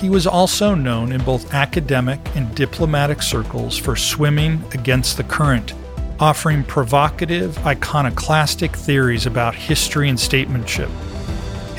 he 0.00 0.08
was 0.08 0.26
also 0.26 0.74
known 0.74 1.12
in 1.12 1.22
both 1.24 1.52
academic 1.52 2.18
and 2.34 2.54
diplomatic 2.54 3.20
circles 3.20 3.76
for 3.76 3.96
swimming 3.96 4.64
against 4.72 5.18
the 5.18 5.24
current, 5.24 5.74
offering 6.18 6.64
provocative, 6.64 7.58
iconoclastic 7.66 8.74
theories 8.74 9.26
about 9.26 9.54
history 9.54 10.08
and 10.08 10.18
statesmanship. 10.18 10.88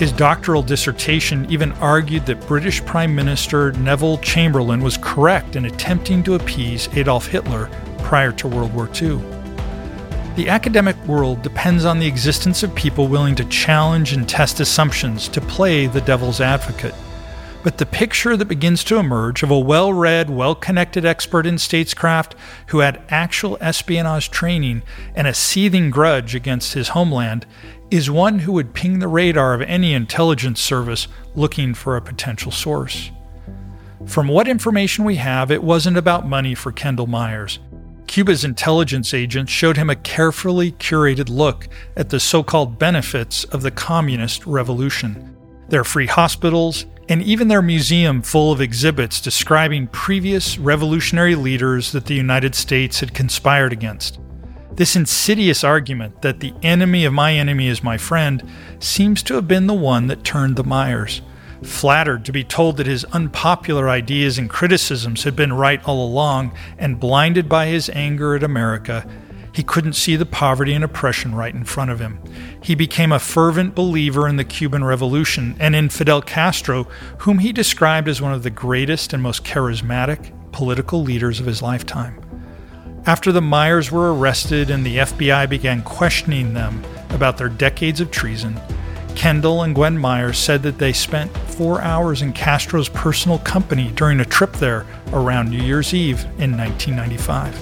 His 0.02 0.12
doctoral 0.12 0.64
dissertation 0.64 1.46
even 1.52 1.74
argued 1.74 2.26
that 2.26 2.48
British 2.48 2.84
Prime 2.86 3.14
Minister 3.14 3.72
Neville 3.74 4.18
Chamberlain 4.18 4.82
was 4.82 4.98
correct 4.98 5.56
in 5.56 5.66
attempting 5.66 6.24
to 6.24 6.34
appease 6.34 6.90
Adolf 6.98 7.28
Hitler 7.28 7.70
prior 8.00 8.32
to 8.32 8.48
World 8.48 8.74
War 8.74 8.90
II. 9.00 9.22
The 10.36 10.50
academic 10.50 10.96
world 11.06 11.44
depends 11.44 11.86
on 11.86 12.00
the 12.00 12.08
existence 12.08 12.64
of 12.64 12.74
people 12.74 13.10
willing 13.10 13.36
to 13.36 13.46
challenge 13.46 14.12
and 14.14 14.28
test 14.28 14.60
assumptions 14.60 15.28
to 15.28 15.40
play 15.40 15.86
the 15.86 16.02
devil's 16.02 16.42
advocate. 16.42 16.96
But 17.64 17.78
the 17.78 17.86
picture 17.86 18.36
that 18.36 18.46
begins 18.46 18.84
to 18.86 18.98
emerge 18.98 19.44
of 19.44 19.52
a 19.52 19.60
well 19.60 19.94
read, 19.94 20.32
well 20.32 20.56
connected 20.56 21.06
expert 21.06 21.46
in 21.46 21.58
statescraft 21.58 22.32
who 22.70 22.80
had 22.80 23.04
actual 23.10 23.56
espionage 23.62 24.32
training 24.32 24.82
and 25.14 25.28
a 25.28 25.34
seething 25.36 25.92
grudge 25.92 26.34
against 26.34 26.74
his 26.74 26.88
homeland 26.90 27.46
is 27.92 28.10
one 28.10 28.40
who 28.40 28.54
would 28.54 28.74
ping 28.74 29.00
the 29.00 29.08
radar 29.08 29.54
of 29.54 29.62
any 29.62 29.94
intelligence 29.94 30.62
service 30.62 31.08
looking 31.36 31.74
for 31.74 31.96
a 31.96 32.02
potential 32.02 32.52
source. 32.52 33.12
From 34.08 34.28
what 34.28 34.48
information 34.48 35.04
we 35.04 35.18
have, 35.18 35.52
it 35.52 35.62
wasn't 35.62 35.98
about 35.98 36.28
money 36.28 36.56
for 36.56 36.72
Kendall 36.72 37.06
Myers. 37.06 37.60
Cuba's 38.08 38.44
intelligence 38.44 39.14
agents 39.14 39.52
showed 39.52 39.78
him 39.78 39.90
a 39.90 39.96
carefully 39.96 40.72
curated 40.72 41.30
look 41.30 41.68
at 41.96 42.10
the 42.10 42.20
so 42.20 42.42
called 42.42 42.80
benefits 42.80 43.44
of 43.46 43.62
the 43.62 43.72
communist 43.72 44.46
revolution 44.48 45.28
their 45.72 45.84
free 45.86 46.06
hospitals, 46.06 46.86
and 47.10 47.24
even 47.24 47.48
their 47.48 47.62
museum 47.62 48.22
full 48.22 48.52
of 48.52 48.62
exhibits 48.62 49.22
describing 49.22 49.88
previous 49.88 50.58
revolutionary 50.58 51.34
leaders 51.34 51.94
that 51.94 52.06
the 52.06 52.14
United 52.14 52.54
States 52.54 53.00
had 53.00 53.14
conspired 53.14 53.74
against. 53.74 54.20
This 54.76 54.96
insidious 54.96 55.64
argument 55.64 56.22
that 56.22 56.40
the 56.40 56.54
enemy 56.64 57.04
of 57.04 57.12
my 57.12 57.34
enemy 57.34 57.68
is 57.68 57.84
my 57.84 57.98
friend 57.98 58.42
seems 58.80 59.22
to 59.24 59.36
have 59.36 59.48
been 59.48 59.68
the 59.68 59.74
one 59.74 60.08
that 60.08 60.24
turned 60.24 60.56
the 60.56 60.64
Myers. 60.64 61.22
Flattered 61.62 62.24
to 62.26 62.32
be 62.32 62.44
told 62.44 62.78
that 62.78 62.88
his 62.88 63.04
unpopular 63.06 63.90
ideas 63.90 64.38
and 64.38 64.50
criticisms 64.50 65.24
had 65.24 65.36
been 65.36 65.54
right 65.54 65.84
all 65.84 66.06
along, 66.08 66.54
and 66.78 67.00
blinded 67.00 67.50
by 67.50 67.68
his 67.68 67.90
anger 67.94 68.34
at 68.34 68.44
America, 68.44 69.06
he 69.54 69.62
couldn't 69.62 69.94
see 69.94 70.16
the 70.16 70.26
poverty 70.26 70.74
and 70.74 70.84
oppression 70.84 71.36
right 71.36 71.54
in 71.54 71.66
front 71.66 71.92
of 71.92 72.00
him. 72.00 72.20
He 72.64 72.74
became 72.74 73.12
a 73.12 73.20
fervent 73.20 73.76
believer 73.76 74.28
in 74.28 74.38
the 74.38 74.46
Cuban 74.46 74.86
Revolution 74.86 75.58
and 75.60 75.76
in 75.76 75.90
Fidel 75.90 76.22
Castro, 76.22 76.86
whom 77.20 77.40
he 77.40 77.52
described 77.52 78.08
as 78.08 78.22
one 78.22 78.34
of 78.34 78.44
the 78.44 78.50
greatest 78.50 79.12
and 79.12 79.22
most 79.22 79.44
charismatic 79.44 80.32
political 80.54 81.04
leaders 81.04 81.42
of 81.42 81.46
his 81.46 81.62
lifetime. 81.62 82.21
After 83.08 83.32
the 83.32 83.42
Myers 83.42 83.92
were 83.92 84.16
arrested 84.16 84.70
and 84.70 84.86
the 84.86 84.98
FBI 84.98 85.50
began 85.50 85.82
questioning 85.82 86.54
them 86.54 86.84
about 87.10 87.36
their 87.36 87.50
decades 87.50 88.00
of 88.00 88.12
treason, 88.12 88.62
Kendall 89.16 89.64
and 89.64 89.74
Gwen 89.74 89.98
Myers 89.98 90.38
said 90.38 90.62
that 90.64 90.78
they 90.78 90.94
spent 90.94 91.36
four 91.36 91.82
hours 91.82 92.22
in 92.22 92.32
Castro's 92.32 92.90
personal 92.90 93.40
company 93.40 93.92
during 93.96 94.20
a 94.20 94.26
trip 94.26 94.54
there 94.54 94.86
around 95.14 95.50
New 95.50 95.64
Year's 95.64 95.96
Eve 95.96 96.24
in 96.38 96.56
1995. 96.56 97.56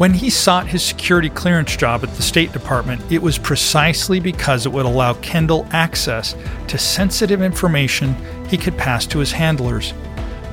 When 0.00 0.12
he 0.12 0.28
sought 0.28 0.66
his 0.66 0.82
security 0.82 1.30
clearance 1.30 1.76
job 1.76 2.02
at 2.02 2.12
the 2.14 2.22
State 2.22 2.52
Department, 2.52 3.00
it 3.12 3.22
was 3.22 3.38
precisely 3.38 4.18
because 4.18 4.66
it 4.66 4.72
would 4.72 4.86
allow 4.86 5.14
Kendall 5.14 5.68
access 5.70 6.34
to 6.66 6.78
sensitive 6.78 7.42
information 7.42 8.16
he 8.48 8.56
could 8.56 8.76
pass 8.76 9.06
to 9.06 9.20
his 9.20 9.30
handlers. 9.30 9.94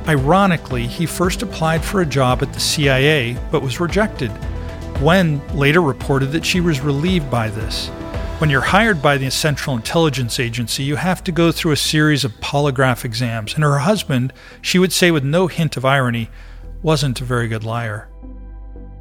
Ironically, 0.07 0.85
he 0.85 1.05
first 1.05 1.41
applied 1.41 1.83
for 1.83 2.01
a 2.01 2.05
job 2.05 2.43
at 2.43 2.53
the 2.53 2.59
CIA 2.59 3.37
but 3.51 3.63
was 3.63 3.79
rejected. 3.79 4.31
Gwen 4.95 5.41
later 5.55 5.81
reported 5.81 6.27
that 6.27 6.45
she 6.45 6.61
was 6.61 6.79
relieved 6.79 7.29
by 7.31 7.49
this. 7.49 7.89
When 8.37 8.49
you're 8.49 8.61
hired 8.61 9.01
by 9.01 9.17
the 9.17 9.31
Central 9.31 9.75
Intelligence 9.75 10.39
Agency, 10.39 10.83
you 10.83 10.97
have 10.97 11.23
to 11.23 11.31
go 11.31 11.51
through 11.51 11.71
a 11.71 11.77
series 11.77 12.23
of 12.23 12.33
polygraph 12.33 13.03
exams, 13.03 13.55
and 13.55 13.63
her 13.63 13.79
husband, 13.79 14.33
she 14.61 14.77
would 14.77 14.91
say 14.91 15.09
with 15.09 15.23
no 15.23 15.47
hint 15.47 15.77
of 15.77 15.85
irony, 15.85 16.29
wasn't 16.83 17.21
a 17.21 17.25
very 17.25 17.47
good 17.47 17.63
liar. 17.63 18.09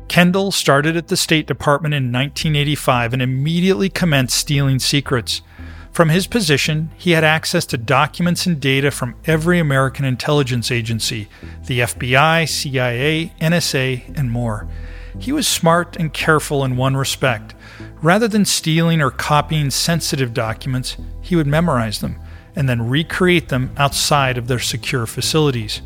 Kendall 0.09 0.53
started 0.53 0.97
at 0.97 1.09
the 1.09 1.17
State 1.17 1.47
Department 1.47 1.95
in 1.95 2.13
1985 2.13 3.13
and 3.13 3.21
immediately 3.23 3.89
commenced 3.89 4.37
stealing 4.37 4.79
secrets. 4.79 5.43
From 5.95 6.09
his 6.09 6.27
position, 6.27 6.91
he 6.97 7.13
had 7.13 7.23
access 7.23 7.65
to 7.67 7.79
documents 7.79 8.47
and 8.47 8.59
data 8.59 8.91
from 8.91 9.15
every 9.27 9.61
American 9.61 10.05
intelligence 10.05 10.73
agency 10.73 11.29
the 11.67 11.81
FBI, 11.81 12.49
CIA, 12.49 13.33
NSA, 13.41 14.19
and 14.19 14.29
more. 14.29 14.69
He 15.21 15.31
was 15.31 15.47
smart 15.47 15.95
and 15.95 16.13
careful 16.13 16.65
in 16.65 16.77
one 16.77 16.97
respect. 16.97 17.55
Rather 18.03 18.27
than 18.27 18.45
stealing 18.45 19.01
or 19.01 19.13
copying 19.13 19.71
sensitive 19.71 20.35
documents, 20.35 20.97
he 21.21 21.37
would 21.37 21.47
memorize 21.47 22.01
them 22.01 22.21
and 22.57 22.69
then 22.69 22.89
recreate 22.89 23.49
them 23.49 23.71
outside 23.77 24.37
of 24.37 24.49
their 24.49 24.59
secure 24.59 25.07
facilities. 25.07 25.81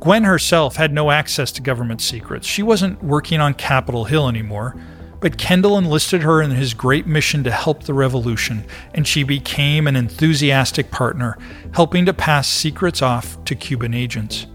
Gwen 0.00 0.24
herself 0.24 0.76
had 0.76 0.92
no 0.92 1.10
access 1.10 1.50
to 1.52 1.62
government 1.62 2.02
secrets. 2.02 2.46
She 2.46 2.62
wasn't 2.62 3.02
working 3.02 3.40
on 3.40 3.54
Capitol 3.54 4.04
Hill 4.04 4.28
anymore. 4.28 4.76
But 5.20 5.38
Kendall 5.38 5.78
enlisted 5.78 6.22
her 6.22 6.40
in 6.40 6.52
his 6.52 6.74
great 6.74 7.06
mission 7.06 7.42
to 7.44 7.50
help 7.50 7.82
the 7.82 7.94
revolution, 7.94 8.64
and 8.94 9.06
she 9.06 9.24
became 9.24 9.86
an 9.86 9.96
enthusiastic 9.96 10.90
partner, 10.90 11.36
helping 11.74 12.06
to 12.06 12.12
pass 12.12 12.48
secrets 12.48 13.02
off 13.02 13.42
to 13.44 13.56
Cuban 13.56 13.94
agents. 13.94 14.46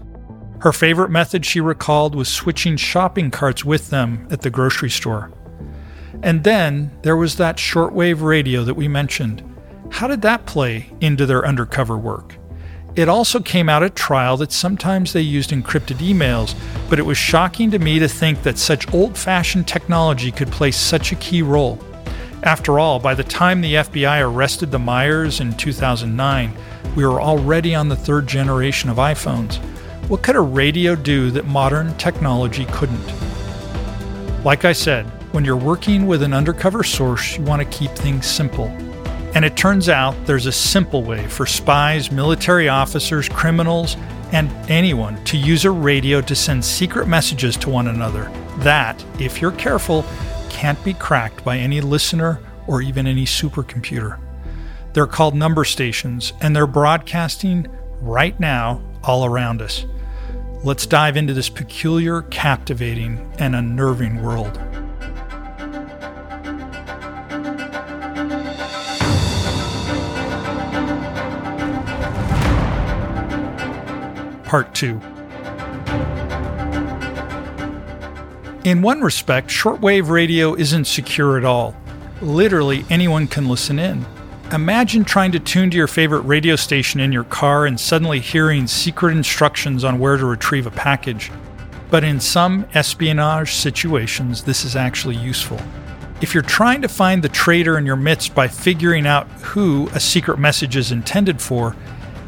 Her 0.60 0.72
favorite 0.72 1.10
method, 1.10 1.44
she 1.44 1.60
recalled, 1.60 2.14
was 2.14 2.28
switching 2.28 2.78
shopping 2.78 3.30
carts 3.30 3.64
with 3.64 3.90
them 3.90 4.26
at 4.30 4.40
the 4.40 4.48
grocery 4.48 4.88
store. 4.88 5.30
And 6.22 6.42
then 6.42 6.90
there 7.02 7.16
was 7.16 7.36
that 7.36 7.58
shortwave 7.58 8.22
radio 8.22 8.64
that 8.64 8.72
we 8.72 8.88
mentioned. 8.88 9.42
How 9.90 10.08
did 10.08 10.22
that 10.22 10.46
play 10.46 10.90
into 11.02 11.26
their 11.26 11.44
undercover 11.46 11.98
work? 11.98 12.36
It 12.96 13.08
also 13.08 13.40
came 13.40 13.68
out 13.68 13.82
at 13.82 13.96
trial 13.96 14.36
that 14.36 14.52
sometimes 14.52 15.12
they 15.12 15.20
used 15.20 15.50
encrypted 15.50 15.96
emails, 15.96 16.54
but 16.88 17.00
it 17.00 17.06
was 17.06 17.18
shocking 17.18 17.72
to 17.72 17.80
me 17.80 17.98
to 17.98 18.06
think 18.06 18.44
that 18.44 18.56
such 18.56 18.92
old 18.94 19.18
fashioned 19.18 19.66
technology 19.66 20.30
could 20.30 20.52
play 20.52 20.70
such 20.70 21.10
a 21.10 21.16
key 21.16 21.42
role. 21.42 21.80
After 22.44 22.78
all, 22.78 23.00
by 23.00 23.14
the 23.14 23.24
time 23.24 23.60
the 23.60 23.74
FBI 23.74 24.22
arrested 24.22 24.70
the 24.70 24.78
Myers 24.78 25.40
in 25.40 25.56
2009, 25.56 26.52
we 26.94 27.04
were 27.04 27.20
already 27.20 27.74
on 27.74 27.88
the 27.88 27.96
third 27.96 28.28
generation 28.28 28.88
of 28.88 28.98
iPhones. 28.98 29.56
What 30.08 30.22
could 30.22 30.36
a 30.36 30.40
radio 30.40 30.94
do 30.94 31.32
that 31.32 31.46
modern 31.46 31.96
technology 31.96 32.66
couldn't? 32.66 33.12
Like 34.44 34.64
I 34.64 34.72
said, 34.72 35.06
when 35.32 35.44
you're 35.44 35.56
working 35.56 36.06
with 36.06 36.22
an 36.22 36.32
undercover 36.32 36.84
source, 36.84 37.36
you 37.36 37.42
want 37.42 37.60
to 37.60 37.76
keep 37.76 37.90
things 37.92 38.26
simple. 38.26 38.70
And 39.34 39.44
it 39.44 39.56
turns 39.56 39.88
out 39.88 40.14
there's 40.26 40.46
a 40.46 40.52
simple 40.52 41.02
way 41.02 41.26
for 41.26 41.44
spies, 41.44 42.12
military 42.12 42.68
officers, 42.68 43.28
criminals, 43.28 43.96
and 44.32 44.50
anyone 44.70 45.22
to 45.24 45.36
use 45.36 45.64
a 45.64 45.70
radio 45.70 46.20
to 46.20 46.34
send 46.34 46.64
secret 46.64 47.08
messages 47.08 47.56
to 47.58 47.70
one 47.70 47.88
another. 47.88 48.30
That, 48.58 49.04
if 49.20 49.42
you're 49.42 49.52
careful, 49.52 50.04
can't 50.50 50.82
be 50.84 50.94
cracked 50.94 51.44
by 51.44 51.58
any 51.58 51.80
listener 51.80 52.40
or 52.68 52.80
even 52.80 53.06
any 53.08 53.24
supercomputer. 53.24 54.20
They're 54.92 55.06
called 55.06 55.34
number 55.34 55.64
stations, 55.64 56.32
and 56.40 56.54
they're 56.54 56.68
broadcasting 56.68 57.66
right 58.00 58.38
now 58.38 58.80
all 59.02 59.24
around 59.24 59.60
us. 59.60 59.84
Let's 60.62 60.86
dive 60.86 61.16
into 61.16 61.34
this 61.34 61.48
peculiar, 61.48 62.22
captivating, 62.22 63.30
and 63.38 63.56
unnerving 63.56 64.22
world. 64.22 64.58
Part 74.54 74.72
2. 74.76 75.00
In 78.62 78.82
one 78.82 79.00
respect, 79.00 79.48
shortwave 79.48 80.08
radio 80.08 80.54
isn't 80.54 80.84
secure 80.84 81.36
at 81.36 81.44
all. 81.44 81.74
Literally, 82.22 82.84
anyone 82.88 83.26
can 83.26 83.48
listen 83.48 83.80
in. 83.80 84.06
Imagine 84.52 85.02
trying 85.02 85.32
to 85.32 85.40
tune 85.40 85.70
to 85.70 85.76
your 85.76 85.88
favorite 85.88 86.20
radio 86.20 86.54
station 86.54 87.00
in 87.00 87.10
your 87.10 87.24
car 87.24 87.66
and 87.66 87.80
suddenly 87.80 88.20
hearing 88.20 88.68
secret 88.68 89.16
instructions 89.16 89.82
on 89.82 89.98
where 89.98 90.16
to 90.16 90.24
retrieve 90.24 90.68
a 90.68 90.70
package. 90.70 91.32
But 91.90 92.04
in 92.04 92.20
some 92.20 92.64
espionage 92.74 93.54
situations, 93.54 94.44
this 94.44 94.64
is 94.64 94.76
actually 94.76 95.16
useful. 95.16 95.60
If 96.20 96.32
you're 96.32 96.44
trying 96.44 96.80
to 96.82 96.88
find 96.88 97.24
the 97.24 97.28
traitor 97.28 97.76
in 97.76 97.86
your 97.86 97.96
midst 97.96 98.36
by 98.36 98.46
figuring 98.46 99.04
out 99.04 99.26
who 99.42 99.88
a 99.94 99.98
secret 99.98 100.38
message 100.38 100.76
is 100.76 100.92
intended 100.92 101.42
for, 101.42 101.74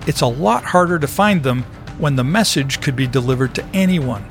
it's 0.08 0.22
a 0.22 0.26
lot 0.26 0.64
harder 0.64 0.98
to 0.98 1.06
find 1.06 1.44
them 1.44 1.64
when 1.98 2.16
the 2.16 2.24
message 2.24 2.80
could 2.80 2.96
be 2.96 3.06
delivered 3.06 3.54
to 3.54 3.64
anyone. 3.72 4.24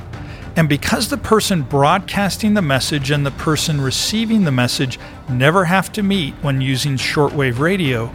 And 0.56 0.70
because 0.70 1.10
the 1.10 1.18
person 1.18 1.64
broadcasting 1.64 2.54
the 2.54 2.62
message 2.62 3.12
and 3.12 3.26
the 3.26 3.32
person 3.32 3.82
receiving 3.82 4.46
the 4.46 4.52
message 4.52 4.98
never 5.30 5.66
have 5.66 5.92
to 5.94 6.04
meet 6.04 6.34
when 6.36 6.62
using 6.62 6.96
shortwave 6.96 7.60
radio, 7.60 8.10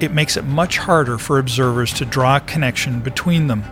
it 0.00 0.12
makes 0.12 0.36
it 0.36 0.44
much 0.44 0.78
harder 0.78 1.18
for 1.18 1.38
observers 1.38 1.92
to 1.94 2.04
draw 2.04 2.36
a 2.36 2.40
connection 2.40 3.00
between 3.00 3.46
them. 3.46 3.62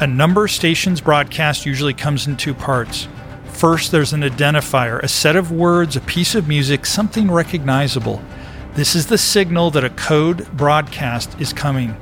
A 0.00 0.06
number 0.06 0.48
station's 0.48 1.00
broadcast 1.00 1.64
usually 1.64 1.94
comes 1.94 2.26
in 2.26 2.36
two 2.36 2.54
parts. 2.54 3.08
First, 3.46 3.92
there's 3.92 4.12
an 4.12 4.22
identifier, 4.22 5.02
a 5.02 5.08
set 5.08 5.36
of 5.36 5.52
words, 5.52 5.96
a 5.96 6.00
piece 6.00 6.34
of 6.34 6.48
music, 6.48 6.86
something 6.86 7.30
recognizable. 7.30 8.22
This 8.74 8.94
is 8.94 9.06
the 9.06 9.18
signal 9.18 9.70
that 9.72 9.84
a 9.84 9.90
code 9.90 10.50
broadcast 10.56 11.38
is 11.40 11.52
coming. 11.52 11.96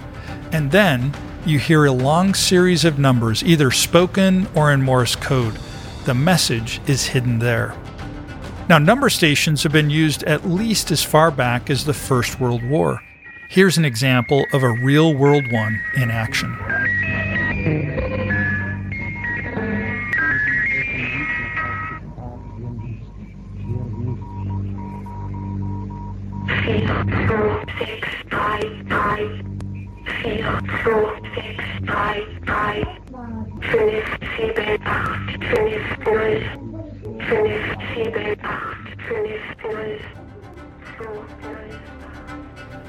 And 0.53 0.71
then 0.71 1.13
you 1.49 1.59
hear 1.59 1.87
a 1.87 1.93
long 1.93 2.35
series 2.35 2.85
of 2.85 2.99
numbers, 2.99 3.43
either 3.43 3.71
spoken 3.71 4.47
or 4.55 4.71
in 4.71 4.83
Morse 4.83 5.17
code. 5.17 5.59
The 6.05 6.15
message 6.15 6.81
is 6.87 7.07
hidden 7.07 7.39
there. 7.39 7.75
Now, 8.69 8.79
number 8.79 9.09
stations 9.09 9.63
have 9.63 9.73
been 9.73 9.89
used 9.89 10.23
at 10.25 10.47
least 10.47 10.91
as 10.91 11.03
far 11.03 11.31
back 11.31 11.71
as 11.71 11.85
the 11.85 11.95
First 11.95 12.39
World 12.39 12.63
War. 12.63 13.03
Here's 13.49 13.79
an 13.79 13.85
example 13.87 14.45
of 14.53 14.63
a 14.63 14.69
real 14.69 15.15
world 15.15 15.51
one 15.51 15.81
in 15.97 16.11
action. 16.11 16.55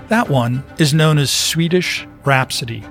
That 0.09 0.27
one 0.27 0.63
is 0.79 0.91
known 0.91 1.19
as 1.19 1.29
Swedish 1.29 2.07
Rhapsody. 2.25 2.83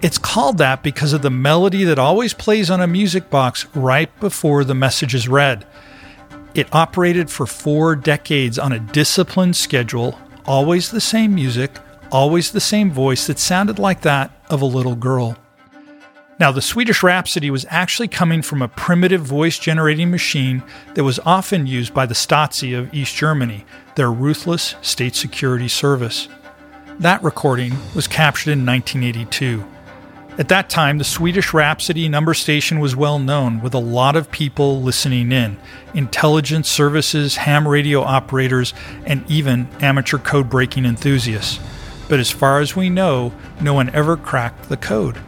It's 0.00 0.16
called 0.16 0.56
that 0.56 0.82
because 0.82 1.12
of 1.12 1.20
the 1.20 1.30
melody 1.30 1.84
that 1.84 1.98
always 1.98 2.32
plays 2.32 2.70
on 2.70 2.80
a 2.80 2.86
music 2.86 3.28
box 3.28 3.66
right 3.74 4.08
before 4.20 4.64
the 4.64 4.74
message 4.74 5.14
is 5.14 5.28
read. 5.28 5.66
It 6.54 6.74
operated 6.74 7.28
for 7.28 7.46
four 7.46 7.94
decades 7.94 8.58
on 8.58 8.72
a 8.72 8.80
disciplined 8.80 9.54
schedule, 9.54 10.18
always 10.46 10.90
the 10.90 11.00
same 11.00 11.34
music, 11.34 11.78
always 12.10 12.50
the 12.50 12.60
same 12.60 12.90
voice 12.90 13.26
that 13.26 13.38
sounded 13.38 13.78
like 13.78 14.00
that 14.00 14.30
of 14.48 14.62
a 14.62 14.66
little 14.66 14.96
girl. 14.96 15.36
Now, 16.40 16.52
the 16.52 16.62
Swedish 16.62 17.02
Rhapsody 17.02 17.50
was 17.50 17.66
actually 17.68 18.08
coming 18.08 18.40
from 18.40 18.62
a 18.62 18.68
primitive 18.68 19.20
voice 19.20 19.58
generating 19.58 20.10
machine 20.10 20.62
that 20.94 21.04
was 21.04 21.20
often 21.26 21.66
used 21.66 21.92
by 21.92 22.06
the 22.06 22.14
Stasi 22.14 22.76
of 22.76 22.92
East 22.94 23.14
Germany, 23.14 23.66
their 23.94 24.10
ruthless 24.10 24.74
state 24.80 25.14
security 25.14 25.68
service. 25.68 26.28
That 26.98 27.22
recording 27.22 27.74
was 27.94 28.06
captured 28.06 28.52
in 28.52 28.66
1982. 28.66 29.64
At 30.38 30.48
that 30.48 30.70
time, 30.70 30.98
the 30.98 31.04
Swedish 31.04 31.52
Rhapsody 31.52 32.08
number 32.08 32.34
station 32.34 32.80
was 32.80 32.94
well 32.94 33.18
known, 33.18 33.60
with 33.60 33.74
a 33.74 33.78
lot 33.78 34.14
of 34.14 34.30
people 34.30 34.82
listening 34.82 35.32
in 35.32 35.56
intelligence 35.94 36.68
services, 36.68 37.36
ham 37.36 37.66
radio 37.66 38.02
operators, 38.02 38.74
and 39.04 39.28
even 39.30 39.68
amateur 39.80 40.18
code 40.18 40.48
breaking 40.48 40.84
enthusiasts. 40.84 41.58
But 42.08 42.20
as 42.20 42.30
far 42.30 42.60
as 42.60 42.76
we 42.76 42.88
know, 42.88 43.32
no 43.60 43.74
one 43.74 43.90
ever 43.90 44.16
cracked 44.16 44.68
the 44.68 44.76
code. 44.76 45.18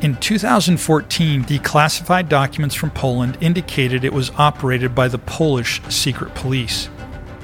In 0.00 0.16
2014, 0.16 1.44
declassified 1.44 2.28
documents 2.28 2.74
from 2.74 2.90
Poland 2.90 3.38
indicated 3.40 4.04
it 4.04 4.12
was 4.12 4.30
operated 4.36 4.94
by 4.94 5.08
the 5.08 5.18
Polish 5.18 5.80
secret 5.88 6.34
police. 6.34 6.88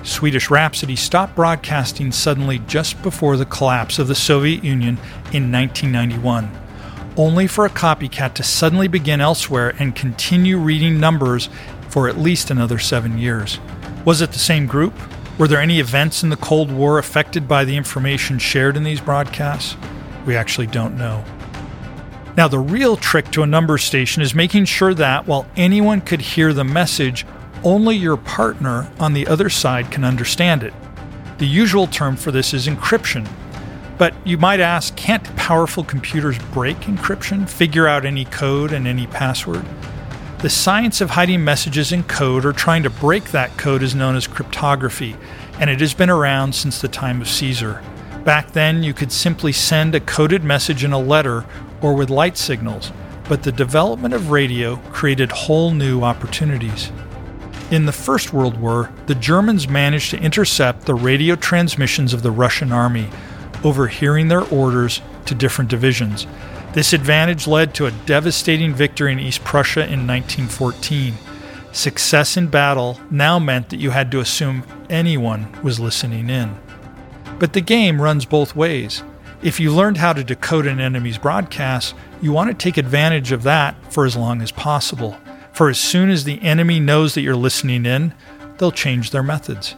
Swedish 0.02 0.50
Rhapsody 0.50 0.96
stopped 0.96 1.36
broadcasting 1.36 2.12
suddenly 2.12 2.58
just 2.60 3.02
before 3.02 3.36
the 3.36 3.46
collapse 3.46 3.98
of 3.98 4.08
the 4.08 4.14
Soviet 4.14 4.64
Union 4.64 4.98
in 5.32 5.52
1991 5.52 6.50
only 7.16 7.46
for 7.46 7.66
a 7.66 7.70
copycat 7.70 8.34
to 8.34 8.42
suddenly 8.42 8.88
begin 8.88 9.20
elsewhere 9.20 9.74
and 9.78 9.94
continue 9.94 10.58
reading 10.58 10.98
numbers 10.98 11.48
for 11.88 12.08
at 12.08 12.18
least 12.18 12.50
another 12.50 12.78
seven 12.78 13.18
years. 13.18 13.58
Was 14.04 14.20
it 14.20 14.32
the 14.32 14.38
same 14.38 14.66
group? 14.66 14.94
Were 15.38 15.48
there 15.48 15.60
any 15.60 15.80
events 15.80 16.22
in 16.22 16.30
the 16.30 16.36
Cold 16.36 16.70
War 16.70 16.98
affected 16.98 17.48
by 17.48 17.64
the 17.64 17.76
information 17.76 18.38
shared 18.38 18.76
in 18.76 18.84
these 18.84 19.00
broadcasts? 19.00 19.76
We 20.26 20.36
actually 20.36 20.66
don't 20.68 20.96
know. 20.96 21.24
Now, 22.36 22.46
the 22.48 22.58
real 22.58 22.96
trick 22.96 23.30
to 23.32 23.42
a 23.42 23.46
number 23.46 23.76
station 23.76 24.22
is 24.22 24.34
making 24.34 24.66
sure 24.66 24.94
that 24.94 25.26
while 25.26 25.46
anyone 25.56 26.00
could 26.00 26.20
hear 26.20 26.52
the 26.52 26.64
message, 26.64 27.26
only 27.64 27.96
your 27.96 28.16
partner 28.16 28.90
on 28.98 29.12
the 29.12 29.26
other 29.26 29.48
side 29.48 29.90
can 29.90 30.04
understand 30.04 30.62
it. 30.62 30.74
The 31.38 31.46
usual 31.46 31.86
term 31.86 32.16
for 32.16 32.30
this 32.30 32.52
is 32.52 32.66
encryption, 32.66 33.28
but 33.98 34.14
you 34.26 34.38
might 34.38 34.60
ask 34.60 34.96
can't 34.96 35.24
powerful 35.36 35.84
computers 35.84 36.38
break 36.52 36.76
encryption, 36.80 37.48
figure 37.48 37.86
out 37.86 38.06
any 38.06 38.24
code 38.24 38.72
and 38.72 38.86
any 38.86 39.06
password? 39.06 39.64
The 40.38 40.48
science 40.48 41.02
of 41.02 41.10
hiding 41.10 41.44
messages 41.44 41.92
in 41.92 42.04
code 42.04 42.46
or 42.46 42.54
trying 42.54 42.82
to 42.84 42.90
break 42.90 43.30
that 43.32 43.56
code 43.58 43.82
is 43.82 43.94
known 43.94 44.16
as 44.16 44.26
cryptography, 44.26 45.16
and 45.58 45.68
it 45.68 45.80
has 45.80 45.92
been 45.92 46.08
around 46.08 46.54
since 46.54 46.80
the 46.80 46.88
time 46.88 47.20
of 47.20 47.28
Caesar. 47.28 47.82
Back 48.24 48.52
then, 48.52 48.82
you 48.82 48.94
could 48.94 49.12
simply 49.12 49.52
send 49.52 49.94
a 49.94 50.00
coded 50.00 50.44
message 50.44 50.82
in 50.82 50.92
a 50.92 50.98
letter 50.98 51.44
or 51.82 51.94
with 51.94 52.08
light 52.08 52.38
signals, 52.38 52.92
but 53.28 53.42
the 53.42 53.52
development 53.52 54.14
of 54.14 54.30
radio 54.30 54.76
created 54.92 55.30
whole 55.30 55.72
new 55.72 56.02
opportunities. 56.02 56.90
In 57.70 57.86
the 57.86 57.92
First 57.92 58.32
World 58.32 58.56
War, 58.56 58.92
the 59.06 59.14
Germans 59.14 59.68
managed 59.68 60.10
to 60.10 60.20
intercept 60.20 60.86
the 60.86 60.94
radio 60.94 61.36
transmissions 61.36 62.12
of 62.12 62.24
the 62.24 62.32
Russian 62.32 62.72
army, 62.72 63.08
overhearing 63.62 64.26
their 64.26 64.42
orders 64.42 65.00
to 65.26 65.36
different 65.36 65.70
divisions. 65.70 66.26
This 66.72 66.92
advantage 66.92 67.46
led 67.46 67.72
to 67.74 67.86
a 67.86 67.92
devastating 67.92 68.74
victory 68.74 69.12
in 69.12 69.20
East 69.20 69.44
Prussia 69.44 69.82
in 69.82 70.04
1914. 70.04 71.14
Success 71.70 72.36
in 72.36 72.48
battle 72.48 72.98
now 73.08 73.38
meant 73.38 73.68
that 73.68 73.78
you 73.78 73.90
had 73.90 74.10
to 74.10 74.18
assume 74.18 74.64
anyone 74.88 75.46
was 75.62 75.78
listening 75.78 76.28
in. 76.28 76.58
But 77.38 77.52
the 77.52 77.60
game 77.60 78.02
runs 78.02 78.24
both 78.24 78.56
ways. 78.56 79.04
If 79.42 79.60
you 79.60 79.70
learned 79.72 79.98
how 79.98 80.12
to 80.12 80.24
decode 80.24 80.66
an 80.66 80.80
enemy's 80.80 81.18
broadcast, 81.18 81.94
you 82.20 82.32
want 82.32 82.50
to 82.50 82.54
take 82.54 82.76
advantage 82.76 83.30
of 83.30 83.44
that 83.44 83.76
for 83.92 84.04
as 84.04 84.16
long 84.16 84.42
as 84.42 84.50
possible. 84.50 85.16
For 85.60 85.68
as 85.68 85.78
soon 85.78 86.08
as 86.08 86.24
the 86.24 86.40
enemy 86.40 86.80
knows 86.80 87.12
that 87.12 87.20
you're 87.20 87.36
listening 87.36 87.84
in, 87.84 88.14
they'll 88.56 88.72
change 88.72 89.10
their 89.10 89.22
methods. 89.22 89.74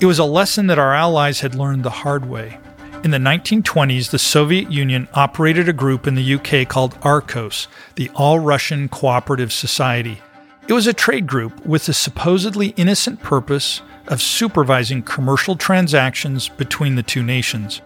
It 0.00 0.06
was 0.06 0.18
a 0.18 0.24
lesson 0.24 0.66
that 0.66 0.78
our 0.80 0.92
allies 0.92 1.38
had 1.38 1.54
learned 1.54 1.84
the 1.84 2.02
hard 2.02 2.26
way. 2.26 2.58
In 3.04 3.12
the 3.12 3.18
1920s, 3.18 4.10
the 4.10 4.18
Soviet 4.18 4.72
Union 4.72 5.06
operated 5.14 5.68
a 5.68 5.72
group 5.72 6.08
in 6.08 6.16
the 6.16 6.34
UK 6.34 6.66
called 6.68 7.00
ARCOS, 7.02 7.68
the 7.94 8.10
All 8.16 8.40
Russian 8.40 8.88
Cooperative 8.88 9.52
Society. 9.52 10.20
It 10.66 10.72
was 10.72 10.88
a 10.88 10.92
trade 10.92 11.28
group 11.28 11.64
with 11.64 11.86
the 11.86 11.94
supposedly 11.94 12.70
innocent 12.70 13.22
purpose 13.22 13.82
of 14.08 14.20
supervising 14.20 15.04
commercial 15.04 15.54
transactions 15.54 16.48
between 16.48 16.96
the 16.96 17.04
two 17.04 17.22
nations. 17.22 17.82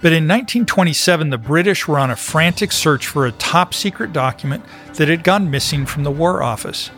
But 0.00 0.12
in 0.12 0.28
1927, 0.28 1.30
the 1.30 1.38
British 1.38 1.88
were 1.88 1.98
on 1.98 2.10
a 2.10 2.16
frantic 2.16 2.70
search 2.70 3.06
for 3.06 3.26
a 3.26 3.32
top 3.32 3.74
secret 3.74 4.12
document 4.12 4.64
that 4.94 5.08
had 5.08 5.24
gone 5.24 5.50
missing 5.50 5.86
from 5.86 6.04
the 6.04 6.10
War 6.10 6.42
Office. 6.42 6.90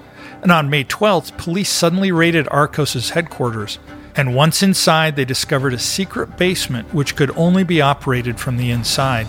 And 0.42 0.52
on 0.52 0.70
May 0.70 0.84
12th, 0.84 1.37
police 1.38 1.70
suddenly 1.70 2.12
raided 2.12 2.48
Arcos's 2.50 3.11
headquarters 3.11 3.78
and 4.18 4.34
once 4.34 4.64
inside, 4.64 5.14
they 5.14 5.24
discovered 5.24 5.72
a 5.72 5.78
secret 5.78 6.37
basement 6.37 6.92
which 6.92 7.14
could 7.14 7.30
only 7.37 7.62
be 7.62 7.80
operated 7.80 8.40
from 8.40 8.56
the 8.56 8.72
inside. 8.72 9.28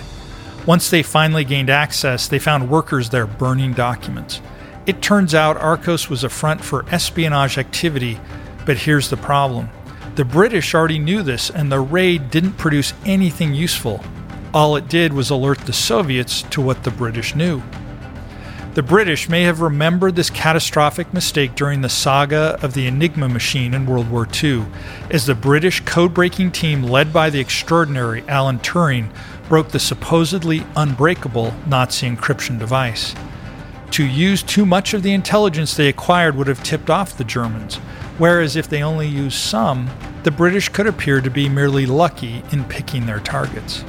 Once 0.65 0.89
they 0.89 1.03
finally 1.03 1.43
gained 1.43 1.69
access, 1.69 2.27
they 2.27 2.39
found 2.39 2.71
workers 2.71 3.11
there 3.11 3.27
burning 3.27 3.73
documents. 3.73 4.41
It 4.87 4.99
turns 4.99 5.35
out 5.35 5.57
Arcos 5.57 6.09
was 6.09 6.23
a 6.23 6.29
front 6.29 6.63
for 6.63 6.89
espionage 6.89 7.59
activity, 7.59 8.19
but 8.65 8.77
here's 8.77 9.11
the 9.11 9.17
problem. 9.17 9.69
The 10.19 10.25
British 10.25 10.75
already 10.75 10.99
knew 10.99 11.23
this, 11.23 11.49
and 11.49 11.71
the 11.71 11.79
raid 11.79 12.29
didn't 12.29 12.57
produce 12.57 12.93
anything 13.05 13.53
useful. 13.53 14.03
All 14.53 14.75
it 14.75 14.89
did 14.89 15.13
was 15.13 15.29
alert 15.29 15.59
the 15.59 15.71
Soviets 15.71 16.41
to 16.49 16.59
what 16.59 16.83
the 16.83 16.91
British 16.91 17.35
knew. 17.35 17.63
The 18.73 18.83
British 18.83 19.29
may 19.29 19.43
have 19.43 19.61
remembered 19.61 20.17
this 20.17 20.29
catastrophic 20.29 21.13
mistake 21.13 21.55
during 21.55 21.79
the 21.79 21.87
saga 21.87 22.59
of 22.61 22.73
the 22.73 22.85
Enigma 22.85 23.29
machine 23.29 23.73
in 23.73 23.85
World 23.85 24.11
War 24.11 24.27
II, 24.43 24.65
as 25.09 25.25
the 25.25 25.35
British 25.35 25.79
code 25.85 26.13
breaking 26.13 26.51
team 26.51 26.83
led 26.83 27.13
by 27.13 27.29
the 27.29 27.39
extraordinary 27.39 28.27
Alan 28.27 28.59
Turing 28.59 29.09
broke 29.47 29.69
the 29.69 29.79
supposedly 29.79 30.65
unbreakable 30.75 31.53
Nazi 31.65 32.09
encryption 32.09 32.59
device. 32.59 33.15
To 33.91 34.05
use 34.05 34.43
too 34.43 34.65
much 34.65 34.93
of 34.93 35.03
the 35.03 35.13
intelligence 35.13 35.75
they 35.75 35.89
acquired 35.89 36.35
would 36.35 36.47
have 36.47 36.63
tipped 36.63 36.89
off 36.89 37.17
the 37.17 37.23
Germans, 37.23 37.75
whereas 38.17 38.55
if 38.55 38.69
they 38.69 38.83
only 38.83 39.07
used 39.07 39.37
some, 39.37 39.89
the 40.23 40.31
British 40.31 40.69
could 40.69 40.87
appear 40.87 41.21
to 41.21 41.29
be 41.29 41.49
merely 41.49 41.85
lucky 41.85 42.43
in 42.51 42.63
picking 42.65 43.05
their 43.05 43.19
targets. 43.19 43.83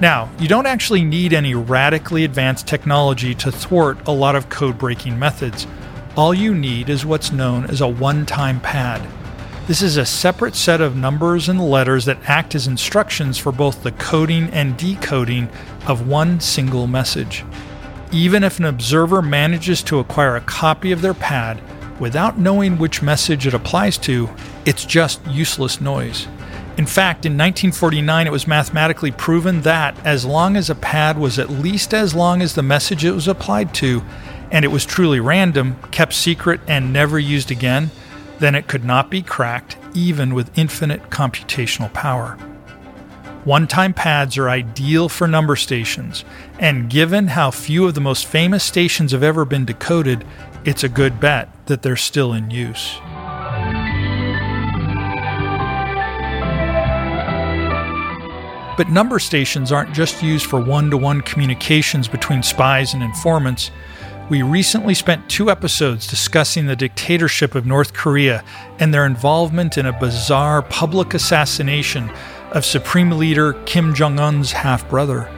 Now, 0.00 0.30
you 0.40 0.48
don't 0.48 0.66
actually 0.66 1.04
need 1.04 1.32
any 1.32 1.54
radically 1.54 2.24
advanced 2.24 2.66
technology 2.66 3.34
to 3.36 3.52
thwart 3.52 4.08
a 4.08 4.12
lot 4.12 4.34
of 4.34 4.48
code 4.48 4.78
breaking 4.78 5.18
methods. 5.18 5.66
All 6.16 6.34
you 6.34 6.54
need 6.54 6.88
is 6.88 7.06
what's 7.06 7.30
known 7.30 7.66
as 7.66 7.80
a 7.80 7.88
one 7.88 8.26
time 8.26 8.60
pad. 8.60 9.06
This 9.68 9.80
is 9.80 9.96
a 9.96 10.04
separate 10.04 10.56
set 10.56 10.80
of 10.80 10.96
numbers 10.96 11.48
and 11.48 11.60
letters 11.60 12.04
that 12.06 12.18
act 12.28 12.56
as 12.56 12.66
instructions 12.66 13.38
for 13.38 13.52
both 13.52 13.84
the 13.84 13.92
coding 13.92 14.50
and 14.50 14.76
decoding 14.76 15.48
of 15.86 16.08
one 16.08 16.40
single 16.40 16.88
message. 16.88 17.44
Even 18.12 18.44
if 18.44 18.58
an 18.58 18.66
observer 18.66 19.22
manages 19.22 19.82
to 19.84 19.98
acquire 19.98 20.36
a 20.36 20.42
copy 20.42 20.92
of 20.92 21.00
their 21.00 21.14
pad 21.14 21.62
without 21.98 22.38
knowing 22.38 22.76
which 22.76 23.02
message 23.02 23.46
it 23.46 23.54
applies 23.54 23.96
to, 23.96 24.28
it's 24.66 24.84
just 24.84 25.26
useless 25.26 25.80
noise. 25.80 26.28
In 26.76 26.84
fact, 26.84 27.24
in 27.24 27.32
1949, 27.32 28.26
it 28.26 28.32
was 28.32 28.46
mathematically 28.46 29.12
proven 29.12 29.62
that 29.62 29.96
as 30.06 30.26
long 30.26 30.56
as 30.56 30.68
a 30.68 30.74
pad 30.74 31.18
was 31.18 31.38
at 31.38 31.48
least 31.48 31.94
as 31.94 32.14
long 32.14 32.42
as 32.42 32.54
the 32.54 32.62
message 32.62 33.04
it 33.04 33.12
was 33.12 33.28
applied 33.28 33.72
to, 33.74 34.02
and 34.50 34.64
it 34.64 34.68
was 34.68 34.84
truly 34.84 35.20
random, 35.20 35.76
kept 35.90 36.12
secret, 36.12 36.60
and 36.68 36.92
never 36.92 37.18
used 37.18 37.50
again, 37.50 37.90
then 38.40 38.54
it 38.54 38.68
could 38.68 38.84
not 38.84 39.10
be 39.10 39.22
cracked, 39.22 39.78
even 39.94 40.34
with 40.34 40.58
infinite 40.58 41.08
computational 41.08 41.92
power. 41.94 42.38
One 43.44 43.66
time 43.66 43.92
pads 43.92 44.38
are 44.38 44.48
ideal 44.48 45.08
for 45.08 45.26
number 45.26 45.56
stations, 45.56 46.24
and 46.60 46.88
given 46.88 47.26
how 47.26 47.50
few 47.50 47.86
of 47.86 47.94
the 47.94 48.00
most 48.00 48.26
famous 48.26 48.62
stations 48.62 49.10
have 49.10 49.24
ever 49.24 49.44
been 49.44 49.64
decoded, 49.64 50.24
it's 50.64 50.84
a 50.84 50.88
good 50.88 51.18
bet 51.18 51.48
that 51.66 51.82
they're 51.82 51.96
still 51.96 52.32
in 52.34 52.52
use. 52.52 52.98
But 58.76 58.90
number 58.90 59.18
stations 59.18 59.72
aren't 59.72 59.92
just 59.92 60.22
used 60.22 60.46
for 60.46 60.60
one 60.60 60.88
to 60.90 60.96
one 60.96 61.20
communications 61.20 62.06
between 62.06 62.44
spies 62.44 62.94
and 62.94 63.02
informants. 63.02 63.72
We 64.30 64.42
recently 64.42 64.94
spent 64.94 65.28
two 65.28 65.50
episodes 65.50 66.06
discussing 66.06 66.66
the 66.66 66.76
dictatorship 66.76 67.56
of 67.56 67.66
North 67.66 67.92
Korea 67.92 68.44
and 68.78 68.94
their 68.94 69.04
involvement 69.04 69.78
in 69.78 69.86
a 69.86 69.98
bizarre 69.98 70.62
public 70.62 71.12
assassination 71.12 72.08
of 72.51 72.65
Supreme 72.65 73.11
Leader 73.11 73.53
Kim 73.65 73.93
Jong 73.93 74.19
un's 74.19 74.51
half 74.51 74.89
brother. 74.89 75.29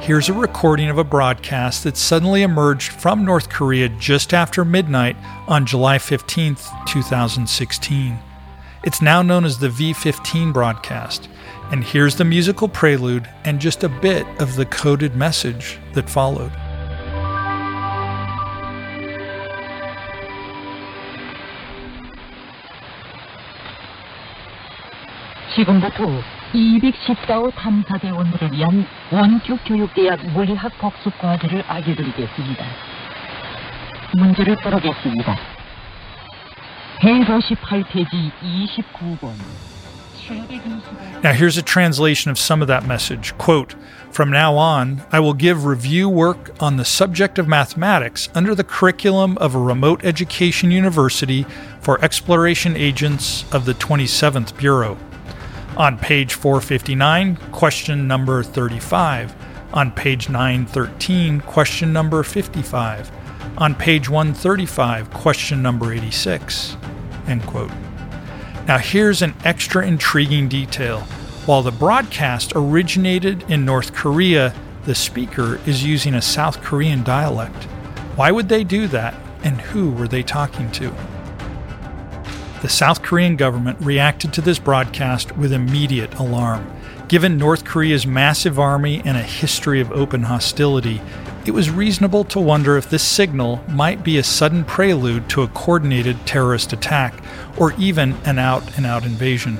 Here's 0.00 0.28
a 0.28 0.34
recording 0.34 0.90
of 0.90 0.98
a 0.98 1.04
broadcast 1.04 1.84
that 1.84 1.96
suddenly 1.96 2.42
emerged 2.42 2.92
from 2.92 3.24
North 3.24 3.48
Korea 3.48 3.88
just 3.88 4.34
after 4.34 4.64
midnight 4.64 5.16
on 5.48 5.64
July 5.64 5.98
15, 5.98 6.56
2016. 6.86 8.18
It's 8.84 9.00
now 9.00 9.22
known 9.22 9.44
as 9.44 9.58
the 9.58 9.70
V 9.70 9.94
15 9.94 10.52
broadcast, 10.52 11.28
and 11.72 11.82
here's 11.82 12.16
the 12.16 12.24
musical 12.24 12.68
prelude 12.68 13.28
and 13.44 13.60
just 13.60 13.82
a 13.82 13.88
bit 13.88 14.26
of 14.40 14.56
the 14.56 14.66
coded 14.66 15.16
message 15.16 15.78
that 15.94 16.10
followed. 16.10 16.52
지금부터 25.54 26.37
214호 26.54 27.52
탐사대원들을 27.56 28.52
위한 28.52 28.86
원격 29.10 29.58
교육대학 29.64 30.24
물리학 30.32 30.78
복습 30.78 31.18
과제를 31.18 31.64
알려드리겠습니다. 31.66 32.64
문제를 34.16 34.56
풀어겠습니다. 34.62 35.36
해서 37.02 37.38
18페이지 37.38 38.30
29번. 38.42 39.32
Now, 41.22 41.32
here's 41.32 41.58
a 41.58 41.62
translation 41.62 42.30
of 42.30 42.38
some 42.38 42.62
of 42.62 42.68
that 42.68 42.86
message. 42.86 43.36
Quote 43.36 43.74
From 44.10 44.30
now 44.30 44.56
on, 44.56 45.02
I 45.12 45.20
will 45.20 45.34
give 45.34 45.66
review 45.66 46.08
work 46.08 46.50
on 46.60 46.78
the 46.78 46.84
subject 46.84 47.38
of 47.38 47.46
mathematics 47.46 48.30
under 48.34 48.54
the 48.54 48.64
curriculum 48.64 49.36
of 49.36 49.54
a 49.54 49.58
remote 49.58 50.02
education 50.02 50.70
university 50.70 51.44
for 51.80 52.02
exploration 52.02 52.74
agents 52.74 53.44
of 53.52 53.66
the 53.66 53.74
27th 53.74 54.56
Bureau. 54.56 54.96
On 55.79 55.97
page 55.97 56.33
459, 56.33 57.37
question 57.53 58.05
number 58.05 58.43
35. 58.43 59.33
On 59.71 59.89
page 59.89 60.27
913, 60.27 61.39
question 61.39 61.93
number 61.93 62.21
55. 62.21 63.09
On 63.57 63.73
page 63.73 64.09
135, 64.09 65.09
question 65.11 65.61
number 65.61 65.93
86. 65.93 66.75
End 67.27 67.45
quote. 67.45 67.71
Now, 68.67 68.77
here's 68.77 69.21
an 69.21 69.33
extra 69.45 69.87
intriguing 69.87 70.49
detail. 70.49 70.99
While 71.45 71.61
the 71.61 71.71
broadcast 71.71 72.51
originated 72.57 73.49
in 73.49 73.63
North 73.63 73.93
Korea, 73.93 74.53
the 74.83 74.95
speaker 74.95 75.61
is 75.65 75.85
using 75.85 76.13
a 76.13 76.21
South 76.21 76.61
Korean 76.61 77.03
dialect. 77.03 77.63
Why 78.17 78.31
would 78.31 78.49
they 78.49 78.65
do 78.65 78.87
that, 78.87 79.15
and 79.45 79.61
who 79.61 79.91
were 79.91 80.09
they 80.09 80.23
talking 80.23 80.69
to? 80.73 80.93
The 82.61 82.69
South 82.69 83.01
Korean 83.01 83.35
government 83.35 83.79
reacted 83.79 84.33
to 84.33 84.41
this 84.41 84.59
broadcast 84.59 85.35
with 85.37 85.53
immediate 85.53 86.13
alarm. 86.15 86.69
Given 87.07 87.37
North 87.37 87.63
Korea's 87.63 88.05
massive 88.05 88.59
army 88.59 89.01
and 89.05 89.17
a 89.17 89.23
history 89.23 89.79
of 89.79 89.91
open 89.91 90.23
hostility, 90.23 91.01
it 91.45 91.51
was 91.51 91.69
reasonable 91.69 92.25
to 92.25 92.39
wonder 92.39 92.77
if 92.77 92.89
this 92.89 93.01
signal 93.01 93.63
might 93.69 94.03
be 94.03 94.17
a 94.17 94.23
sudden 94.23 94.65
prelude 94.65 95.29
to 95.29 95.41
a 95.41 95.47
coordinated 95.47 96.27
terrorist 96.27 96.73
attack 96.73 97.23
or 97.57 97.73
even 97.79 98.13
an 98.25 98.37
out 98.37 98.77
and 98.77 98.85
out 98.85 99.05
invasion. 99.05 99.57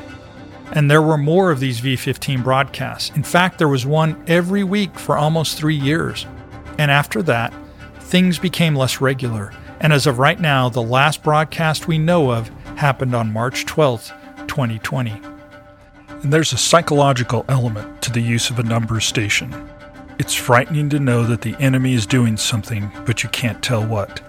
And 0.73 0.91
there 0.91 1.01
were 1.01 1.17
more 1.17 1.49
of 1.49 1.59
these 1.59 1.79
V 1.79 1.95
15 1.95 2.43
broadcasts. 2.43 3.15
In 3.15 3.23
fact, 3.23 3.57
there 3.57 3.67
was 3.67 3.85
one 3.85 4.21
every 4.27 4.63
week 4.63 4.99
for 4.99 5.17
almost 5.17 5.57
three 5.57 5.75
years. 5.75 6.27
And 6.77 6.91
after 6.91 7.23
that, 7.23 7.53
things 7.99 8.37
became 8.37 8.75
less 8.75 9.01
regular. 9.01 9.53
And 9.79 9.93
as 9.93 10.05
of 10.05 10.19
right 10.19 10.39
now, 10.39 10.69
the 10.69 10.83
last 10.83 11.23
broadcast 11.23 11.87
we 11.87 11.97
know 11.97 12.31
of 12.31 12.51
happened 12.79 13.13
on 13.13 13.33
March 13.33 13.65
12, 13.65 14.07
2020. 14.47 15.21
And 16.23 16.31
there's 16.31 16.53
a 16.53 16.57
psychological 16.57 17.43
element 17.49 18.01
to 18.03 18.11
the 18.11 18.21
use 18.21 18.49
of 18.49 18.57
a 18.57 18.63
numbers 18.63 19.03
station. 19.03 19.69
It's 20.17 20.33
frightening 20.33 20.89
to 20.91 20.99
know 20.99 21.23
that 21.25 21.41
the 21.41 21.57
enemy 21.59 21.93
is 21.93 22.05
doing 22.05 22.37
something, 22.37 22.89
but 23.05 23.21
you 23.21 23.29
can't 23.29 23.61
tell 23.61 23.85
what. 23.85 24.21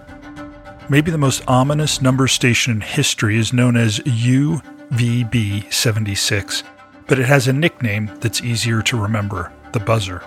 Maybe 0.89 1.13
the 1.13 1.19
most 1.19 1.45
ominous 1.47 2.03
number 2.03 2.27
station 2.27 2.73
in 2.73 2.81
history 2.81 3.39
is 3.39 3.53
known 3.53 3.77
as 3.77 4.01
UVB 4.01 5.73
76, 5.73 6.65
but 7.07 7.21
it 7.21 7.27
has 7.27 7.47
a 7.47 7.53
nickname 7.53 8.11
that's 8.21 8.43
easier 8.43 8.83
to 8.83 9.01
remember 9.01 9.53
the 9.71 9.81
buzzer. 9.81 10.25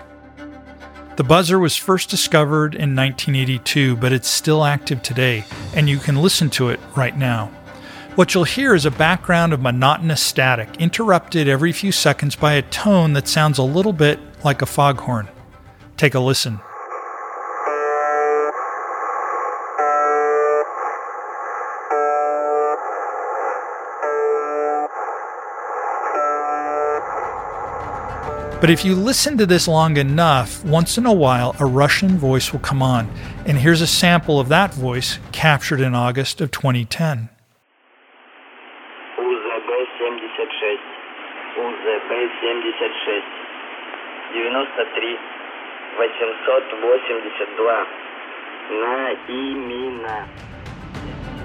The 1.16 1.24
buzzer 1.24 1.58
was 1.58 1.76
first 1.76 2.08
discovered 2.08 2.74
in 2.74 2.96
1982, 2.96 3.96
but 3.96 4.14
it's 4.14 4.28
still 4.28 4.64
active 4.64 5.02
today, 5.02 5.44
and 5.74 5.90
you 5.90 5.98
can 5.98 6.16
listen 6.16 6.48
to 6.50 6.70
it 6.70 6.80
right 6.96 7.16
now. 7.16 7.50
What 8.14 8.32
you'll 8.32 8.44
hear 8.44 8.76
is 8.76 8.86
a 8.86 8.92
background 8.92 9.52
of 9.52 9.60
monotonous 9.60 10.22
static, 10.22 10.76
interrupted 10.78 11.48
every 11.48 11.72
few 11.72 11.90
seconds 11.90 12.36
by 12.36 12.52
a 12.52 12.62
tone 12.62 13.12
that 13.14 13.26
sounds 13.26 13.58
a 13.58 13.64
little 13.64 13.92
bit 13.92 14.20
like 14.44 14.62
a 14.62 14.66
foghorn. 14.66 15.26
Take 15.96 16.14
a 16.14 16.20
listen. 16.20 16.60
But 28.60 28.70
if 28.70 28.84
you 28.84 28.94
listen 28.94 29.36
to 29.38 29.44
this 29.44 29.66
long 29.66 29.96
enough, 29.96 30.64
once 30.64 30.96
in 30.96 31.04
a 31.04 31.12
while 31.12 31.56
a 31.58 31.66
Russian 31.66 32.16
voice 32.16 32.52
will 32.52 32.60
come 32.60 32.80
on. 32.80 33.12
And 33.44 33.58
here's 33.58 33.80
a 33.80 33.88
sample 33.88 34.38
of 34.38 34.48
that 34.50 34.72
voice 34.72 35.18
captured 35.32 35.80
in 35.80 35.96
August 35.96 36.40
of 36.40 36.52
2010. 36.52 37.28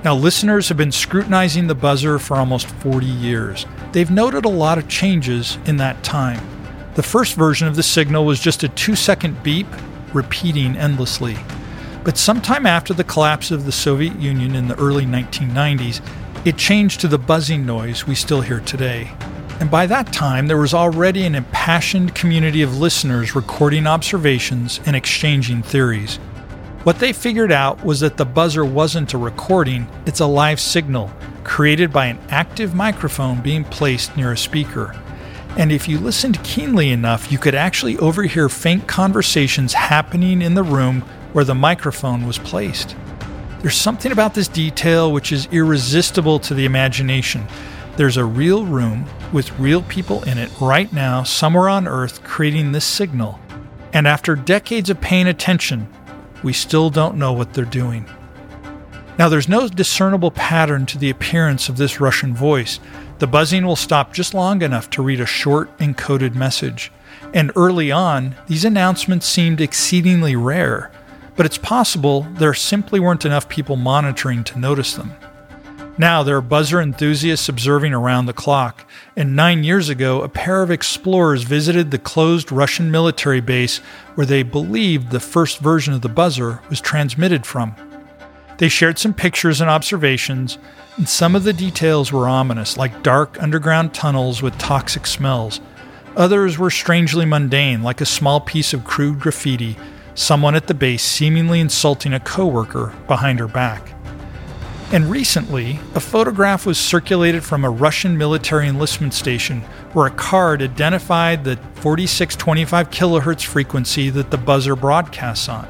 Now, 0.01 0.15
listeners 0.15 0.69
have 0.69 0.77
been 0.77 0.93
scrutinizing 0.93 1.67
the 1.67 1.75
buzzer 1.75 2.19
for 2.19 2.37
almost 2.37 2.67
40 2.67 3.05
years. 3.05 3.65
They've 3.91 4.09
noted 4.09 4.45
a 4.45 4.49
lot 4.49 4.77
of 4.77 4.87
changes 4.87 5.57
in 5.65 5.75
that 5.77 6.03
time. 6.03 6.39
The 6.95 7.03
first 7.03 7.35
version 7.35 7.67
of 7.67 7.75
the 7.75 7.83
signal 7.83 8.25
was 8.25 8.39
just 8.39 8.63
a 8.63 8.69
two 8.69 8.95
second 8.95 9.43
beep, 9.43 9.67
repeating 10.13 10.77
endlessly. 10.77 11.37
But 12.05 12.17
sometime 12.17 12.65
after 12.65 12.93
the 12.93 13.03
collapse 13.03 13.51
of 13.51 13.65
the 13.65 13.73
Soviet 13.73 14.17
Union 14.17 14.55
in 14.55 14.69
the 14.69 14.79
early 14.79 15.05
1990s, 15.05 16.01
it 16.45 16.55
changed 16.55 17.01
to 17.01 17.09
the 17.09 17.19
buzzing 17.19 17.65
noise 17.65 18.07
we 18.07 18.15
still 18.15 18.39
hear 18.39 18.61
today. 18.61 19.11
And 19.59 19.69
by 19.69 19.85
that 19.87 20.13
time, 20.13 20.47
there 20.47 20.55
was 20.55 20.73
already 20.73 21.25
an 21.25 21.35
impassioned 21.35 22.15
community 22.15 22.61
of 22.61 22.77
listeners 22.77 23.35
recording 23.35 23.85
observations 23.85 24.79
and 24.85 24.95
exchanging 24.95 25.61
theories. 25.61 26.19
What 26.83 26.99
they 26.99 27.11
figured 27.11 27.51
out 27.51 27.83
was 27.83 27.99
that 27.99 28.15
the 28.15 28.25
buzzer 28.25 28.63
wasn't 28.63 29.13
a 29.13 29.17
recording, 29.17 29.87
it's 30.05 30.21
a 30.21 30.25
live 30.25 30.59
signal 30.59 31.11
created 31.43 31.91
by 31.91 32.05
an 32.05 32.19
active 32.29 32.75
microphone 32.75 33.41
being 33.41 33.63
placed 33.63 34.15
near 34.15 34.31
a 34.31 34.37
speaker. 34.37 34.95
And 35.57 35.71
if 35.71 35.87
you 35.89 35.97
listened 35.97 36.41
keenly 36.43 36.91
enough, 36.91 37.31
you 37.31 37.39
could 37.39 37.55
actually 37.55 37.97
overhear 37.97 38.47
faint 38.49 38.87
conversations 38.87 39.73
happening 39.73 40.43
in 40.43 40.53
the 40.53 40.63
room 40.63 41.01
where 41.33 41.43
the 41.43 41.55
microphone 41.55 42.27
was 42.27 42.37
placed. 42.37 42.95
There's 43.61 43.75
something 43.75 44.11
about 44.11 44.35
this 44.35 44.47
detail 44.47 45.11
which 45.11 45.31
is 45.31 45.47
irresistible 45.47 46.39
to 46.41 46.53
the 46.53 46.65
imagination. 46.65 47.45
There's 47.97 48.17
a 48.17 48.23
real 48.23 48.65
room 48.65 49.05
with 49.33 49.57
real 49.59 49.81
people 49.81 50.23
in 50.23 50.37
it 50.37 50.51
right 50.61 50.93
now, 50.93 51.23
somewhere 51.23 51.67
on 51.67 51.87
Earth, 51.87 52.23
creating 52.23 52.71
this 52.71 52.85
signal. 52.85 53.39
And 53.91 54.07
after 54.07 54.35
decades 54.35 54.89
of 54.89 55.01
paying 55.01 55.27
attention, 55.27 55.91
we 56.43 56.53
still 56.53 56.89
don't 56.89 57.17
know 57.17 57.33
what 57.33 57.53
they're 57.53 57.65
doing. 57.65 58.05
Now, 59.17 59.27
there's 59.27 59.49
no 59.49 59.67
discernible 59.67 60.31
pattern 60.31 60.85
to 60.87 60.97
the 60.97 61.09
appearance 61.09 61.67
of 61.67 61.75
this 61.75 61.99
Russian 61.99 62.33
voice. 62.33 62.79
The 63.17 63.27
buzzing 63.27 63.65
will 63.65 63.75
stop 63.75 64.13
just 64.13 64.33
long 64.33 64.61
enough 64.61 64.89
to 64.91 65.01
read 65.01 65.19
a 65.19 65.25
short 65.25 65.77
encoded 65.77 66.35
message. 66.35 66.89
And 67.33 67.51
early 67.55 67.91
on, 67.91 68.35
these 68.47 68.63
announcements 68.63 69.25
seemed 69.27 69.59
exceedingly 69.59 70.37
rare, 70.37 70.89
but 71.35 71.45
it's 71.45 71.57
possible 71.57 72.21
there 72.35 72.53
simply 72.53 72.99
weren't 72.99 73.25
enough 73.25 73.49
people 73.49 73.75
monitoring 73.75 74.45
to 74.45 74.59
notice 74.59 74.93
them. 74.93 75.13
Now, 75.99 76.23
there 76.23 76.37
are 76.37 76.41
buzzer 76.41 76.79
enthusiasts 76.79 77.49
observing 77.49 77.93
around 77.93 78.25
the 78.25 78.33
clock, 78.33 78.89
and 79.17 79.35
nine 79.35 79.65
years 79.65 79.89
ago, 79.89 80.21
a 80.21 80.29
pair 80.29 80.63
of 80.63 80.71
explorers 80.71 81.43
visited 81.43 81.91
the 81.91 81.99
closed 81.99 82.53
Russian 82.53 82.89
military 82.89 83.41
base 83.41 83.79
where 84.15 84.25
they 84.25 84.43
believed 84.43 85.11
the 85.11 85.19
first 85.19 85.59
version 85.59 85.93
of 85.93 85.99
the 85.99 86.07
buzzer 86.07 86.61
was 86.69 86.79
transmitted 86.79 87.45
from. 87.45 87.75
They 88.59 88.69
shared 88.69 88.97
some 88.97 89.13
pictures 89.13 89.59
and 89.59 89.69
observations, 89.69 90.57
and 90.95 91.09
some 91.09 91.35
of 91.35 91.43
the 91.43 91.51
details 91.51 92.13
were 92.13 92.29
ominous, 92.29 92.77
like 92.77 93.03
dark 93.03 93.37
underground 93.43 93.93
tunnels 93.93 94.41
with 94.41 94.57
toxic 94.57 95.05
smells. 95.05 95.59
Others 96.15 96.57
were 96.57 96.71
strangely 96.71 97.25
mundane, 97.25 97.83
like 97.83 97.99
a 97.99 98.05
small 98.05 98.39
piece 98.39 98.71
of 98.71 98.85
crude 98.85 99.19
graffiti, 99.19 99.75
someone 100.15 100.55
at 100.55 100.67
the 100.67 100.73
base 100.73 101.03
seemingly 101.03 101.59
insulting 101.59 102.13
a 102.13 102.21
coworker 102.21 102.95
behind 103.05 103.39
her 103.39 103.49
back. 103.49 103.98
And 104.91 105.11
recently, 105.11 105.79
a 105.93 105.99
photograph 105.99 106.65
was 106.65 106.79
circulated 106.79 107.43
from 107.43 107.63
a 107.63 107.69
Russian 107.69 108.17
military 108.17 108.67
enlistment 108.67 109.13
station 109.13 109.61
where 109.93 110.07
a 110.07 110.11
card 110.11 110.63
identified 110.63 111.43
the 111.43 111.57
4625 111.75 112.89
kilohertz 112.89 113.45
frequency 113.45 114.09
that 114.09 114.31
the 114.31 114.37
buzzer 114.37 114.75
broadcasts 114.75 115.47
on. 115.47 115.67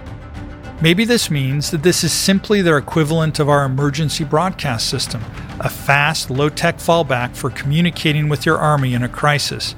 Maybe 0.82 1.04
this 1.04 1.30
means 1.30 1.70
that 1.72 1.84
this 1.84 2.06
is 2.06 2.14
simply 2.14 2.62
their 2.62 2.78
equivalent 2.78 3.40
of 3.40 3.50
our 3.50 3.66
emergency 3.66 4.24
broadcast 4.24 4.88
system, 4.88 5.22
a 5.60 5.68
fast, 5.68 6.30
low 6.30 6.48
tech 6.48 6.78
fallback 6.78 7.36
for 7.36 7.50
communicating 7.50 8.30
with 8.30 8.46
your 8.46 8.58
army 8.58 8.94
in 8.94 9.04
a 9.04 9.10
crisis. 9.10 9.76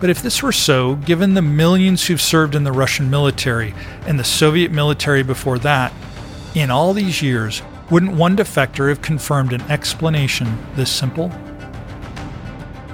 But 0.00 0.08
if 0.08 0.22
this 0.22 0.42
were 0.42 0.50
so, 0.50 0.94
given 0.96 1.34
the 1.34 1.42
millions 1.42 2.06
who've 2.06 2.22
served 2.22 2.54
in 2.54 2.64
the 2.64 2.72
Russian 2.72 3.10
military 3.10 3.74
and 4.06 4.18
the 4.18 4.24
Soviet 4.24 4.72
military 4.72 5.22
before 5.22 5.58
that, 5.58 5.92
in 6.54 6.70
all 6.70 6.94
these 6.94 7.20
years, 7.20 7.60
wouldn't 7.92 8.16
one 8.16 8.34
defector 8.34 8.88
have 8.88 9.02
confirmed 9.02 9.52
an 9.52 9.60
explanation 9.70 10.58
this 10.76 10.90
simple? 10.90 11.28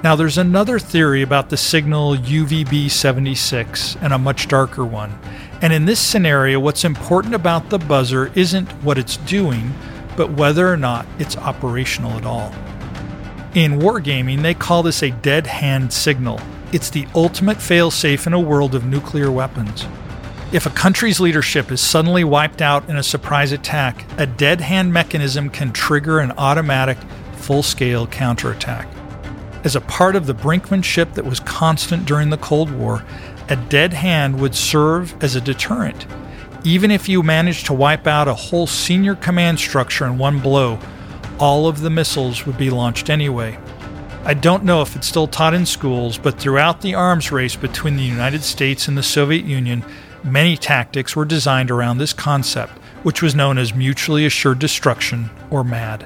Now, 0.03 0.17
there's 0.17 0.37
another 0.37 0.77
theory 0.77 1.21
about 1.21 1.49
the 1.49 1.55
signal 1.55 2.17
UVB 2.17 2.91
76 2.91 3.95
and 4.01 4.11
a 4.11 4.17
much 4.17 4.49
darker 4.49 4.83
one. 4.83 5.17
And 5.61 5.71
in 5.71 5.85
this 5.85 6.01
scenario, 6.01 6.59
what's 6.59 6.83
important 6.83 7.33
about 7.33 7.69
the 7.69 7.79
buzzer 7.79 8.29
isn't 8.35 8.69
what 8.83 8.97
it's 8.97 9.15
doing, 9.15 9.73
but 10.17 10.33
whether 10.33 10.67
or 10.67 10.75
not 10.75 11.05
it's 11.17 11.37
operational 11.37 12.11
at 12.17 12.25
all. 12.25 12.51
In 13.55 13.79
wargaming, 13.79 14.41
they 14.41 14.53
call 14.53 14.83
this 14.83 15.01
a 15.01 15.11
dead 15.11 15.47
hand 15.47 15.93
signal. 15.93 16.41
It's 16.73 16.89
the 16.89 17.07
ultimate 17.15 17.59
failsafe 17.59 18.27
in 18.27 18.33
a 18.33 18.39
world 18.39 18.75
of 18.75 18.83
nuclear 18.83 19.31
weapons. 19.31 19.85
If 20.51 20.65
a 20.65 20.71
country's 20.71 21.19
leadership 21.19 21.71
is 21.71 21.79
suddenly 21.79 22.23
wiped 22.23 22.59
out 22.59 22.89
in 22.89 22.97
a 22.97 23.03
surprise 23.03 23.51
attack, 23.51 24.03
a 24.17 24.25
dead 24.25 24.61
hand 24.61 24.91
mechanism 24.91 25.51
can 25.51 25.71
trigger 25.71 26.17
an 26.17 26.31
automatic, 26.39 26.97
full 27.33 27.61
scale 27.61 28.07
counterattack. 28.07 28.87
As 29.63 29.75
a 29.75 29.81
part 29.81 30.15
of 30.15 30.25
the 30.25 30.33
brinkmanship 30.33 31.13
that 31.13 31.25
was 31.25 31.39
constant 31.41 32.05
during 32.05 32.31
the 32.31 32.37
Cold 32.37 32.71
War, 32.71 33.05
a 33.49 33.57
dead 33.57 33.93
hand 33.93 34.39
would 34.39 34.55
serve 34.55 35.13
as 35.23 35.35
a 35.35 35.41
deterrent. 35.41 36.07
Even 36.63 36.89
if 36.89 37.07
you 37.07 37.21
managed 37.21 37.67
to 37.67 37.73
wipe 37.73 38.07
out 38.07 38.27
a 38.27 38.33
whole 38.33 38.65
senior 38.65 39.13
command 39.13 39.59
structure 39.59 40.07
in 40.07 40.17
one 40.17 40.39
blow, 40.39 40.79
all 41.37 41.67
of 41.67 41.81
the 41.81 41.91
missiles 41.91 42.47
would 42.47 42.57
be 42.57 42.71
launched 42.71 43.11
anyway. 43.11 43.55
I 44.25 44.33
don't 44.33 44.65
know 44.65 44.81
if 44.81 44.95
it's 44.95 45.07
still 45.07 45.27
taught 45.27 45.53
in 45.53 45.67
schools, 45.67 46.17
but 46.17 46.39
throughout 46.39 46.81
the 46.81 46.95
arms 46.95 47.31
race 47.31 47.55
between 47.55 47.97
the 47.97 48.03
United 48.03 48.43
States 48.43 48.87
and 48.87 48.97
the 48.97 49.03
Soviet 49.03 49.45
Union, 49.45 49.85
Many 50.23 50.57
tactics 50.57 51.15
were 51.15 51.25
designed 51.25 51.71
around 51.71 51.97
this 51.97 52.13
concept, 52.13 52.73
which 53.03 53.21
was 53.21 53.35
known 53.35 53.57
as 53.57 53.73
mutually 53.73 54.25
assured 54.25 54.59
destruction 54.59 55.29
or 55.49 55.63
MAD. 55.63 56.03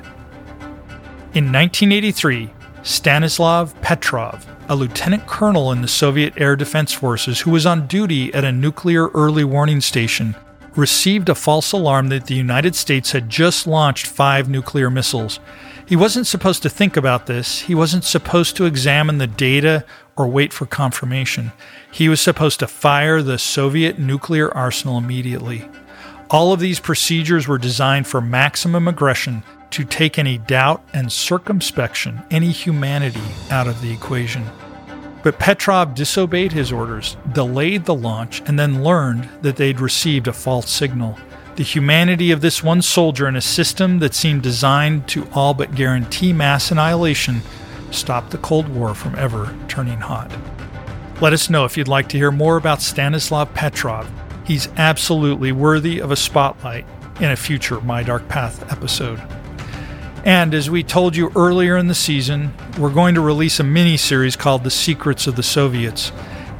In 1.34 1.52
1983, 1.52 2.52
Stanislav 2.84 3.80
Petrov, 3.82 4.45
a 4.69 4.76
lieutenant 4.76 5.26
colonel 5.26 5.71
in 5.71 5.82
the 5.82 5.88
Soviet 5.88 6.34
Air 6.38 6.56
Defense 6.56 6.93
Forces 6.93 7.41
who 7.41 7.52
was 7.52 7.65
on 7.65 7.88
duty 7.88 8.32
at 8.34 8.43
a 8.43 8.52
nuclear 8.52 9.08
early 9.10 9.43
warning 9.43 9.82
station, 9.82 10.36
received 10.76 11.30
a 11.30 11.36
false 11.36 11.71
alarm 11.71 12.10
that 12.10 12.26
the 12.26 12.36
United 12.36 12.76
States 12.76 13.12
had 13.12 13.30
just 13.30 13.65
launched 13.65 14.06
five 14.06 14.47
nuclear 14.49 14.89
missiles. 14.89 15.39
He 15.93 15.97
wasn't 15.97 16.25
supposed 16.25 16.63
to 16.63 16.71
think 16.71 16.97
about 16.97 17.27
this, 17.27 17.60
he 17.60 17.75
wasn't 17.75 18.03
supposed 18.03 18.56
to 18.56 18.65
examine 18.65 19.19
the 19.19 19.27
data 19.27 19.86
or 20.15 20.27
wait 20.27 20.51
for 20.51 20.65
confirmation. 20.65 21.51
He 21.91 22.10
was 22.10 22.19
supposed 22.19 22.62
to 22.62 22.67
fire 22.67 23.21
the 23.21 23.38
Soviet 23.38 23.99
nuclear 23.99 24.51
arsenal 24.51 24.97
immediately. 24.97 25.69
All 26.32 26.51
of 26.51 26.60
these 26.60 26.79
procedures 26.79 27.47
were 27.47 27.60
designed 27.60 28.08
for 28.08 28.21
maximum 28.21 28.88
aggression 28.88 29.43
to 29.69 29.84
take 29.84 30.17
any 30.17 30.39
doubt 30.39 30.84
and 30.93 31.12
circumspection, 31.12 32.23
any 32.32 32.49
humanity 32.49 33.21
out 33.51 33.67
of 33.67 33.79
the 33.79 33.93
equation. 33.93 34.47
But 35.21 35.38
Petrov 35.38 35.93
disobeyed 35.93 36.53
his 36.53 36.71
orders, 36.71 37.17
delayed 37.34 37.86
the 37.86 37.93
launch, 37.93 38.41
and 38.47 38.58
then 38.58 38.84
learned 38.84 39.29
that 39.43 39.58
they'd 39.58 39.79
received 39.79 40.27
a 40.27 40.34
false 40.34 40.71
signal. 40.71 41.19
The 41.56 41.63
humanity 41.63 42.32
of 42.32 42.42
this 42.42 42.63
one 42.63 42.82
soldier 42.82 43.28
in 43.28 43.36
a 43.36 43.42
system 43.42 44.00
that 44.00 44.16
seemed 44.16 44.42
designed 44.42 45.08
to 45.10 45.28
all 45.34 45.54
but 45.54 45.76
guarantee 45.76 46.34
mass 46.34 46.72
annihilation 46.72 47.42
stopped 47.92 48.32
the 48.32 48.39
Cold 48.39 48.68
War 48.68 48.96
from 48.96 49.13
ever 49.16 49.56
turning 49.68 50.00
hot. 50.00 50.36
Let 51.22 51.32
us 51.32 51.52
know 51.52 51.63
if 51.63 51.78
you'd 51.78 51.88
like 51.88 52.10
to 52.10 52.18
hear 52.18 52.32
more 52.32 52.58
about 52.58 52.82
Stanislav 52.82 53.54
Petrov. 53.54 54.10
He's 54.46 54.68
absolutely 54.78 55.52
worthy 55.52 56.00
of 56.00 56.10
a 56.10 56.16
spotlight 56.16 56.88
in 57.20 57.30
a 57.30 57.36
future 57.36 57.80
My 57.82 58.02
Dark 58.02 58.28
Path 58.28 58.72
episode. 58.72 59.22
And 60.26 60.56
as 60.56 60.72
we 60.72 60.82
told 60.82 61.16
you 61.16 61.32
earlier 61.36 61.78
in 61.78 61.86
the 61.86 61.94
season, 61.94 62.52
we're 62.80 62.89
going 62.89 63.13
to 63.13 63.22
release 63.22 63.60
a 63.60 63.63
mini 63.63 63.98
series 63.98 64.36
called 64.36 64.63
The 64.63 64.72
Secrets 64.72 65.28
of 65.28 65.36
the 65.36 65.44
Soviets. 65.44 66.12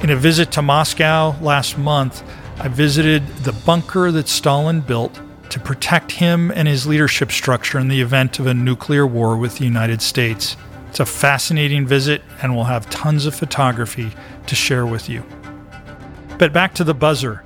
In 0.02 0.10
a 0.10 0.16
visit 0.16 0.52
to 0.52 0.62
Moscow 0.62 1.34
last 1.40 1.78
month, 1.78 2.22
I 2.58 2.68
visited 2.68 3.26
the 3.38 3.52
bunker 3.52 4.10
that 4.12 4.28
Stalin 4.28 4.80
built 4.80 5.20
to 5.50 5.60
protect 5.60 6.12
him 6.12 6.50
and 6.52 6.66
his 6.66 6.86
leadership 6.86 7.30
structure 7.30 7.78
in 7.78 7.88
the 7.88 8.00
event 8.00 8.38
of 8.38 8.46
a 8.46 8.54
nuclear 8.54 9.06
war 9.06 9.36
with 9.36 9.58
the 9.58 9.64
United 9.64 10.00
States. 10.00 10.56
It's 10.88 11.00
a 11.00 11.06
fascinating 11.06 11.86
visit, 11.86 12.22
and 12.40 12.54
we'll 12.54 12.64
have 12.64 12.88
tons 12.88 13.26
of 13.26 13.34
photography 13.34 14.12
to 14.46 14.54
share 14.54 14.86
with 14.86 15.08
you. 15.08 15.24
But 16.38 16.52
back 16.52 16.74
to 16.74 16.84
the 16.84 16.94
buzzer. 16.94 17.42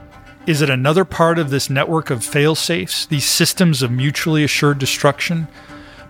Is 0.47 0.63
it 0.63 0.71
another 0.71 1.05
part 1.05 1.39
of 1.39 1.51
this 1.51 1.69
network 1.69 2.11
of 2.11 2.25
fail 2.25 2.55
safes, 2.55 3.07
these 3.07 3.27
systems 3.27 3.83
of 3.83 3.91
mutually 3.91 4.45
assured 4.45 4.79
destruction? 4.79 5.49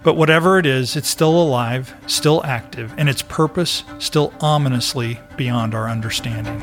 But 0.02 0.14
whatever 0.14 0.58
it 0.58 0.66
is, 0.66 0.96
it's 0.96 1.08
still 1.08 1.40
alive, 1.40 1.94
still 2.06 2.44
active, 2.44 2.94
and 2.96 3.08
its 3.08 3.22
purpose 3.22 3.82
still 3.98 4.32
ominously 4.40 5.20
beyond 5.36 5.74
our 5.74 5.88
understanding. 5.88 6.62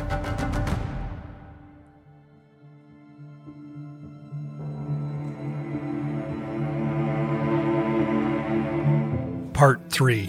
Part 9.66 9.90
3 9.90 10.28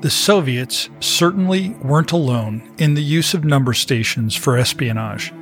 The 0.00 0.10
Soviets 0.10 0.90
certainly 0.98 1.76
weren't 1.80 2.10
alone 2.10 2.68
in 2.76 2.94
the 2.94 3.02
use 3.02 3.32
of 3.32 3.44
number 3.44 3.72
stations 3.72 4.34
for 4.34 4.56
espionage. 4.56 5.32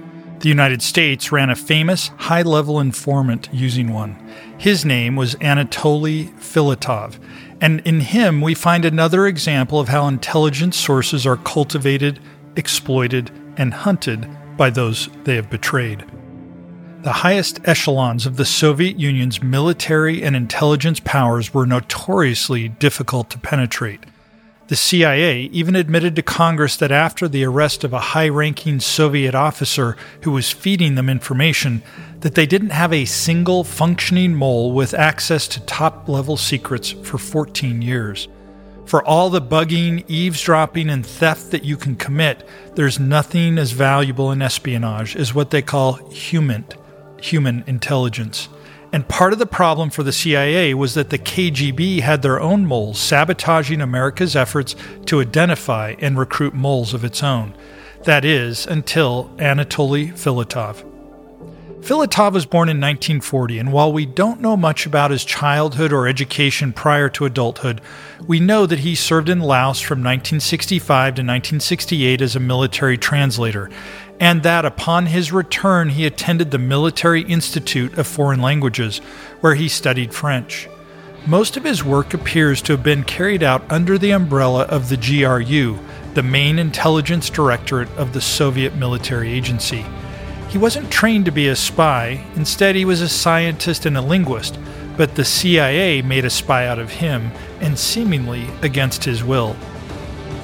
The 0.40 0.50
United 0.50 0.82
States 0.82 1.32
ran 1.32 1.48
a 1.48 1.56
famous 1.56 2.08
high 2.18 2.42
level 2.42 2.78
informant 2.78 3.48
using 3.50 3.90
one. 3.90 4.18
His 4.58 4.84
name 4.84 5.16
was 5.16 5.34
Anatoly 5.37 6.28
Filatov, 6.38 7.18
and 7.58 7.80
in 7.87 8.00
him 8.00 8.42
we 8.42 8.52
find 8.52 8.84
another 8.84 9.26
example 9.26 9.80
of 9.80 9.88
how 9.88 10.06
intelligence 10.08 10.76
sources 10.76 11.26
are 11.26 11.38
cultivated, 11.38 12.20
exploited, 12.54 13.30
and 13.56 13.72
hunted 13.72 14.28
by 14.58 14.68
those 14.68 15.08
they 15.24 15.37
have 15.37 15.48
betrayed. 15.48 16.04
The 17.02 17.12
highest 17.12 17.61
echelons 17.64 18.26
of 18.26 18.37
the 18.37 18.44
Soviet 18.44 18.98
Union's 18.98 19.40
military 19.40 20.20
and 20.20 20.34
intelligence 20.34 20.98
powers 20.98 21.54
were 21.54 21.64
notoriously 21.64 22.68
difficult 22.68 23.30
to 23.30 23.38
penetrate. 23.38 24.00
The 24.66 24.74
CIA 24.74 25.42
even 25.52 25.76
admitted 25.76 26.16
to 26.16 26.22
Congress 26.22 26.76
that 26.76 26.90
after 26.90 27.28
the 27.28 27.44
arrest 27.44 27.84
of 27.84 27.92
a 27.92 28.00
high-ranking 28.00 28.80
Soviet 28.80 29.37
officer 29.37 29.96
who 30.22 30.32
was 30.32 30.50
feeding 30.50 30.96
them 30.96 31.08
information, 31.08 31.84
that 32.18 32.34
they 32.34 32.46
didn't 32.46 32.70
have 32.70 32.92
a 32.92 33.04
single 33.04 33.62
functioning 33.62 34.34
mole 34.34 34.72
with 34.72 34.92
access 34.92 35.46
to 35.48 35.61
top-level 35.61 36.37
secrets 36.37 36.90
for 36.90 37.16
14 37.16 37.80
years. 37.80 38.26
For 38.87 39.04
all 39.04 39.30
the 39.30 39.40
bugging, 39.40 40.04
eavesdropping, 40.08 40.90
and 40.90 41.06
theft 41.06 41.52
that 41.52 41.64
you 41.64 41.76
can 41.76 41.94
commit, 41.94 42.46
there's 42.74 42.98
nothing 42.98 43.56
as 43.56 43.70
valuable 43.70 44.32
in 44.32 44.42
espionage 44.42 45.14
as 45.14 45.32
what 45.32 45.50
they 45.50 45.62
call 45.62 46.11
human, 46.11 46.64
human 47.20 47.64
intelligence. 47.66 48.48
And 48.92 49.07
part 49.07 49.33
of 49.33 49.38
the 49.38 49.46
problem 49.46 49.90
for 49.90 50.02
the 50.02 50.12
CIA 50.12 50.72
was 50.72 50.94
that 50.94 51.11
the 51.11 51.18
KGB 51.18 52.00
had 52.00 52.22
their 52.22 52.40
own 52.40 52.66
moles, 52.66 52.98
sabotaging 52.98 53.81
America's 53.81 54.35
efforts 54.35 54.74
to 55.07 55.20
identify 55.20 55.94
and 55.98 56.18
recruit 56.18 56.54
moles 56.54 56.94
of 56.94 57.04
its 57.04 57.22
own. 57.22 57.54
That 58.04 58.24
is, 58.24 58.66
until 58.66 59.31
Anatoly 59.37 60.12
Filatov. 60.12 60.85
Filatov 61.81 62.33
was 62.33 62.44
born 62.44 62.68
in 62.68 62.78
1940, 62.78 63.59
and 63.59 63.72
while 63.72 63.92
we 63.92 64.04
don't 64.04 64.40
know 64.40 64.57
much 64.57 64.85
about 64.85 65.11
his 65.11 65.24
childhood 65.24 65.92
or 65.92 66.09
education 66.09 66.72
prior 66.72 67.09
to 67.11 67.24
adulthood, 67.24 67.81
we 68.26 68.40
know 68.40 68.66
that 68.66 68.81
he 68.81 68.94
served 68.94 69.28
in 69.28 69.40
Laos 69.40 69.81
from 69.81 69.98
1965 69.98 70.87
to 70.87 71.22
1968 71.22 72.20
as 72.20 72.35
a 72.35 72.40
military 72.40 72.98
translator, 72.98 73.70
and 74.20 74.42
that 74.42 74.64
upon 74.64 75.07
his 75.07 75.33
return 75.33 75.90
he 75.90 76.07
attended 76.07 76.50
the 76.50 76.59
Military 76.59 77.22
Institute 77.22 77.96
of 77.96 78.07
Foreign 78.07 78.40
Languages, 78.40 78.98
where 79.40 79.54
he 79.54 79.68
studied 79.68 80.12
French. 80.12 80.68
Most 81.26 81.57
of 81.57 81.64
his 81.64 81.85
work 81.85 82.14
appears 82.14 82.62
to 82.62 82.72
have 82.72 82.83
been 82.83 83.04
carried 83.04 83.42
out 83.42 83.70
under 83.70 83.98
the 83.98 84.12
umbrella 84.12 84.62
of 84.64 84.88
the 84.88 84.96
GRU, 84.96 85.78
the 86.14 86.22
main 86.22 86.59
intelligence 86.59 87.28
directorate 87.28 87.90
of 87.96 88.12
the 88.12 88.20
Soviet 88.20 88.74
military 88.74 89.31
agency. 89.31 89.85
He 90.48 90.59
wasn't 90.59 90.90
trained 90.90 91.26
to 91.26 91.31
be 91.31 91.48
a 91.48 91.57
spy, 91.57 92.24
instead, 92.35 92.74
he 92.74 92.87
was 92.87 93.02
a 93.02 93.09
scientist 93.09 93.85
and 93.85 93.96
a 93.96 94.00
linguist, 94.00 94.59
but 94.96 95.14
the 95.14 95.24
CIA 95.24 96.02
made 96.02 96.24
a 96.24 96.31
spy 96.31 96.66
out 96.66 96.78
of 96.78 96.90
him, 96.90 97.31
and 97.61 97.78
seemingly 97.78 98.48
against 98.62 99.04
his 99.04 99.22
will. 99.22 99.54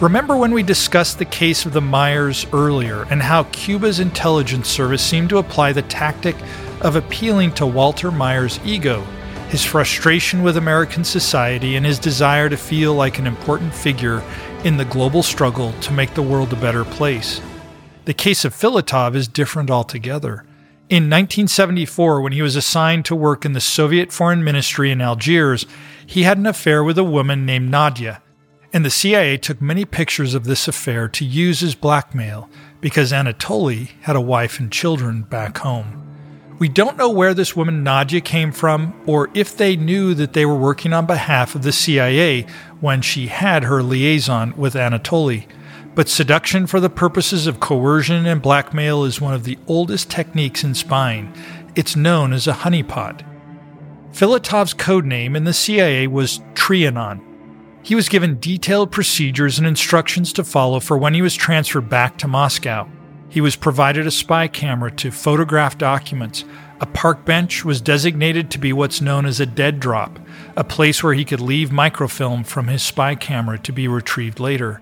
Remember 0.04 0.36
when 0.36 0.52
we 0.52 0.62
discussed 0.62 1.18
the 1.18 1.24
case 1.24 1.64
of 1.64 1.72
the 1.72 1.80
Myers 1.80 2.46
earlier 2.52 3.04
and 3.04 3.22
how 3.22 3.44
Cuba's 3.44 4.00
intelligence 4.00 4.68
service 4.68 5.02
seemed 5.02 5.30
to 5.30 5.38
apply 5.38 5.72
the 5.72 5.80
tactic 5.80 6.36
of 6.82 6.94
appealing 6.94 7.52
to 7.52 7.64
Walter 7.64 8.10
Myers' 8.10 8.60
ego, 8.66 9.00
his 9.48 9.64
frustration 9.64 10.42
with 10.42 10.58
American 10.58 11.04
society, 11.04 11.76
and 11.76 11.86
his 11.86 11.98
desire 11.98 12.50
to 12.50 12.56
feel 12.58 12.92
like 12.92 13.18
an 13.18 13.26
important 13.26 13.74
figure 13.74 14.22
in 14.62 14.76
the 14.76 14.84
global 14.84 15.22
struggle 15.22 15.72
to 15.80 15.94
make 15.94 16.12
the 16.12 16.20
world 16.20 16.52
a 16.52 16.56
better 16.56 16.84
place? 16.84 17.40
The 18.04 18.12
case 18.12 18.44
of 18.44 18.54
Filatov 18.54 19.14
is 19.14 19.26
different 19.26 19.70
altogether. 19.70 20.44
In 20.90 21.04
1974, 21.04 22.20
when 22.20 22.32
he 22.32 22.42
was 22.42 22.56
assigned 22.56 23.06
to 23.06 23.16
work 23.16 23.46
in 23.46 23.54
the 23.54 23.58
Soviet 23.58 24.12
Foreign 24.12 24.44
Ministry 24.44 24.90
in 24.90 25.00
Algiers, 25.00 25.64
he 26.04 26.24
had 26.24 26.36
an 26.36 26.44
affair 26.44 26.84
with 26.84 26.98
a 26.98 27.04
woman 27.04 27.46
named 27.46 27.70
Nadia, 27.70 28.20
and 28.74 28.84
the 28.84 28.90
CIA 28.90 29.38
took 29.38 29.62
many 29.62 29.84
pictures 29.84 30.34
of 30.34 30.44
this 30.44 30.66
affair 30.66 31.06
to 31.08 31.24
use 31.24 31.62
as 31.62 31.76
blackmail 31.76 32.50
because 32.80 33.12
Anatoly 33.12 33.90
had 34.00 34.16
a 34.16 34.20
wife 34.20 34.58
and 34.58 34.70
children 34.70 35.22
back 35.22 35.58
home. 35.58 36.00
We 36.58 36.68
don't 36.68 36.96
know 36.96 37.08
where 37.08 37.34
this 37.34 37.54
woman 37.54 37.84
Nadia 37.84 38.20
came 38.20 38.50
from 38.50 39.00
or 39.06 39.30
if 39.32 39.56
they 39.56 39.76
knew 39.76 40.12
that 40.14 40.32
they 40.32 40.44
were 40.44 40.56
working 40.56 40.92
on 40.92 41.06
behalf 41.06 41.54
of 41.54 41.62
the 41.62 41.70
CIA 41.70 42.46
when 42.80 43.00
she 43.00 43.28
had 43.28 43.62
her 43.62 43.80
liaison 43.80 44.56
with 44.56 44.74
Anatoly. 44.74 45.46
But 45.94 46.08
seduction 46.08 46.66
for 46.66 46.80
the 46.80 46.90
purposes 46.90 47.46
of 47.46 47.60
coercion 47.60 48.26
and 48.26 48.42
blackmail 48.42 49.04
is 49.04 49.20
one 49.20 49.34
of 49.34 49.44
the 49.44 49.58
oldest 49.68 50.10
techniques 50.10 50.64
in 50.64 50.74
spying. 50.74 51.32
It's 51.76 51.94
known 51.94 52.32
as 52.32 52.48
a 52.48 52.52
honeypot. 52.52 53.24
Filatov's 54.12 54.74
code 54.74 55.04
name 55.04 55.36
in 55.36 55.44
the 55.44 55.52
CIA 55.52 56.08
was 56.08 56.40
Trianon. 56.54 57.33
He 57.84 57.94
was 57.94 58.08
given 58.08 58.40
detailed 58.40 58.90
procedures 58.90 59.58
and 59.58 59.66
instructions 59.66 60.32
to 60.32 60.42
follow 60.42 60.80
for 60.80 60.96
when 60.96 61.12
he 61.12 61.20
was 61.20 61.34
transferred 61.34 61.90
back 61.90 62.16
to 62.16 62.26
Moscow. 62.26 62.88
He 63.28 63.42
was 63.42 63.56
provided 63.56 64.06
a 64.06 64.10
spy 64.10 64.48
camera 64.48 64.90
to 64.92 65.10
photograph 65.10 65.76
documents. 65.76 66.46
A 66.80 66.86
park 66.86 67.26
bench 67.26 67.62
was 67.62 67.82
designated 67.82 68.50
to 68.50 68.58
be 68.58 68.72
what's 68.72 69.02
known 69.02 69.26
as 69.26 69.38
a 69.38 69.44
dead 69.44 69.80
drop, 69.80 70.18
a 70.56 70.64
place 70.64 71.02
where 71.02 71.12
he 71.12 71.26
could 71.26 71.42
leave 71.42 71.70
microfilm 71.70 72.44
from 72.44 72.68
his 72.68 72.82
spy 72.82 73.14
camera 73.14 73.58
to 73.58 73.70
be 73.70 73.86
retrieved 73.86 74.40
later. 74.40 74.80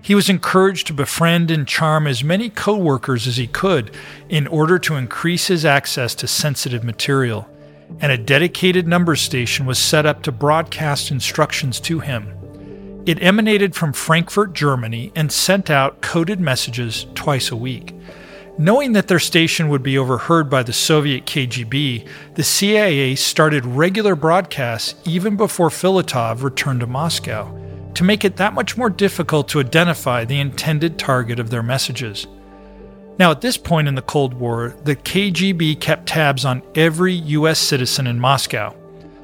He 0.00 0.14
was 0.14 0.28
encouraged 0.28 0.86
to 0.86 0.92
befriend 0.92 1.50
and 1.50 1.66
charm 1.66 2.06
as 2.06 2.22
many 2.22 2.50
coworkers 2.50 3.26
as 3.26 3.36
he 3.36 3.48
could 3.48 3.90
in 4.28 4.46
order 4.46 4.78
to 4.78 4.94
increase 4.94 5.48
his 5.48 5.64
access 5.64 6.14
to 6.16 6.28
sensitive 6.28 6.84
material, 6.84 7.48
and 7.98 8.12
a 8.12 8.18
dedicated 8.18 8.86
number 8.86 9.16
station 9.16 9.66
was 9.66 9.78
set 9.80 10.06
up 10.06 10.22
to 10.22 10.30
broadcast 10.30 11.10
instructions 11.10 11.80
to 11.80 11.98
him. 11.98 12.43
It 13.06 13.22
emanated 13.22 13.74
from 13.74 13.92
Frankfurt, 13.92 14.54
Germany, 14.54 15.12
and 15.14 15.30
sent 15.30 15.68
out 15.68 16.00
coded 16.00 16.40
messages 16.40 17.06
twice 17.14 17.50
a 17.50 17.56
week. 17.56 17.94
Knowing 18.56 18.92
that 18.92 19.08
their 19.08 19.18
station 19.18 19.68
would 19.68 19.82
be 19.82 19.98
overheard 19.98 20.48
by 20.48 20.62
the 20.62 20.72
Soviet 20.72 21.26
KGB, 21.26 22.08
the 22.34 22.42
CIA 22.42 23.14
started 23.14 23.66
regular 23.66 24.14
broadcasts 24.16 24.94
even 25.04 25.36
before 25.36 25.68
Filatov 25.68 26.42
returned 26.42 26.80
to 26.80 26.86
Moscow 26.86 27.52
to 27.94 28.04
make 28.04 28.24
it 28.24 28.36
that 28.36 28.54
much 28.54 28.76
more 28.76 28.90
difficult 28.90 29.48
to 29.48 29.60
identify 29.60 30.24
the 30.24 30.40
intended 30.40 30.98
target 30.98 31.38
of 31.38 31.50
their 31.50 31.62
messages. 31.62 32.26
Now, 33.18 33.30
at 33.30 33.42
this 33.42 33.56
point 33.56 33.86
in 33.86 33.96
the 33.96 34.02
Cold 34.02 34.34
War, 34.34 34.74
the 34.84 34.96
KGB 34.96 35.78
kept 35.78 36.06
tabs 36.06 36.44
on 36.44 36.62
every 36.74 37.12
U.S. 37.12 37.58
citizen 37.58 38.06
in 38.06 38.18
Moscow. 38.18 38.74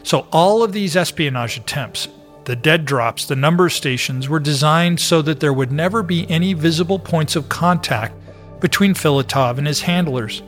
So, 0.03 0.27
all 0.33 0.63
of 0.63 0.73
these 0.73 0.97
espionage 0.97 1.57
attempts, 1.57 2.09
the 2.45 2.57
dead 2.57 2.85
drops, 2.85 3.27
the 3.27 3.37
number 3.37 3.69
stations, 3.69 4.29
were 4.29 4.41
designed 4.41 5.01
so 5.01 5.23
that 5.23 5.41
there 5.41 5.53
would 5.53 5.73
never 5.73 6.03
be 6.03 6.29
any 6.31 6.53
visible 6.53 6.99
points 6.99 7.37
of 7.37 7.49
contact 7.49 8.15
between 8.61 8.95
Filatov 8.95 9.59
and 9.59 9.67
his 9.67 9.83
handlers. 9.83 10.43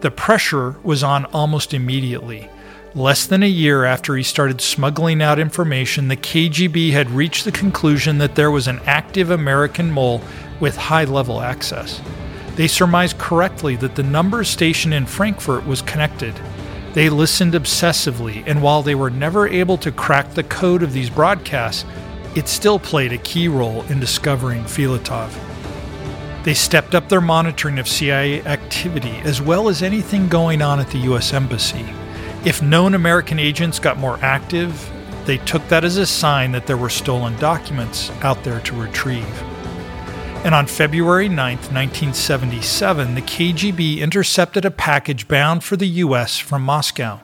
The 0.00 0.10
pressure 0.10 0.76
was 0.82 1.02
on 1.02 1.24
almost 1.26 1.72
immediately. 1.72 2.48
Less 2.94 3.26
than 3.26 3.42
a 3.42 3.46
year 3.46 3.84
after 3.84 4.16
he 4.16 4.22
started 4.22 4.60
smuggling 4.60 5.20
out 5.20 5.38
information, 5.38 6.08
the 6.08 6.16
KGB 6.16 6.92
had 6.92 7.10
reached 7.10 7.44
the 7.44 7.52
conclusion 7.52 8.18
that 8.18 8.34
there 8.34 8.50
was 8.50 8.68
an 8.68 8.80
active 8.86 9.30
American 9.30 9.90
mole 9.90 10.22
with 10.60 10.76
high 10.76 11.04
level 11.04 11.42
access. 11.42 12.00
They 12.54 12.66
surmised 12.66 13.18
correctly 13.18 13.76
that 13.76 13.96
the 13.96 14.02
number 14.02 14.42
station 14.44 14.94
in 14.94 15.04
Frankfurt 15.04 15.66
was 15.66 15.82
connected. 15.82 16.34
They 16.96 17.10
listened 17.10 17.52
obsessively, 17.52 18.42
and 18.46 18.62
while 18.62 18.82
they 18.82 18.94
were 18.94 19.10
never 19.10 19.46
able 19.46 19.76
to 19.76 19.92
crack 19.92 20.32
the 20.32 20.44
code 20.44 20.82
of 20.82 20.94
these 20.94 21.10
broadcasts, 21.10 21.84
it 22.34 22.48
still 22.48 22.78
played 22.78 23.12
a 23.12 23.18
key 23.18 23.48
role 23.48 23.82
in 23.90 24.00
discovering 24.00 24.64
Filatov. 24.64 25.30
They 26.42 26.54
stepped 26.54 26.94
up 26.94 27.10
their 27.10 27.20
monitoring 27.20 27.78
of 27.78 27.86
CIA 27.86 28.42
activity 28.46 29.14
as 29.24 29.42
well 29.42 29.68
as 29.68 29.82
anything 29.82 30.26
going 30.26 30.62
on 30.62 30.80
at 30.80 30.88
the 30.88 31.00
U.S. 31.00 31.34
Embassy. 31.34 31.84
If 32.46 32.62
known 32.62 32.94
American 32.94 33.38
agents 33.38 33.78
got 33.78 33.98
more 33.98 34.18
active, 34.22 34.90
they 35.26 35.36
took 35.36 35.68
that 35.68 35.84
as 35.84 35.98
a 35.98 36.06
sign 36.06 36.50
that 36.52 36.66
there 36.66 36.78
were 36.78 36.88
stolen 36.88 37.36
documents 37.36 38.10
out 38.22 38.42
there 38.42 38.60
to 38.60 38.74
retrieve. 38.74 39.55
And 40.44 40.54
on 40.54 40.66
February 40.66 41.28
9, 41.28 41.36
1977, 41.36 43.14
the 43.16 43.22
KGB 43.22 43.98
intercepted 43.98 44.64
a 44.64 44.70
package 44.70 45.26
bound 45.26 45.64
for 45.64 45.76
the 45.76 45.88
U.S. 45.88 46.38
from 46.38 46.62
Moscow. 46.62 47.20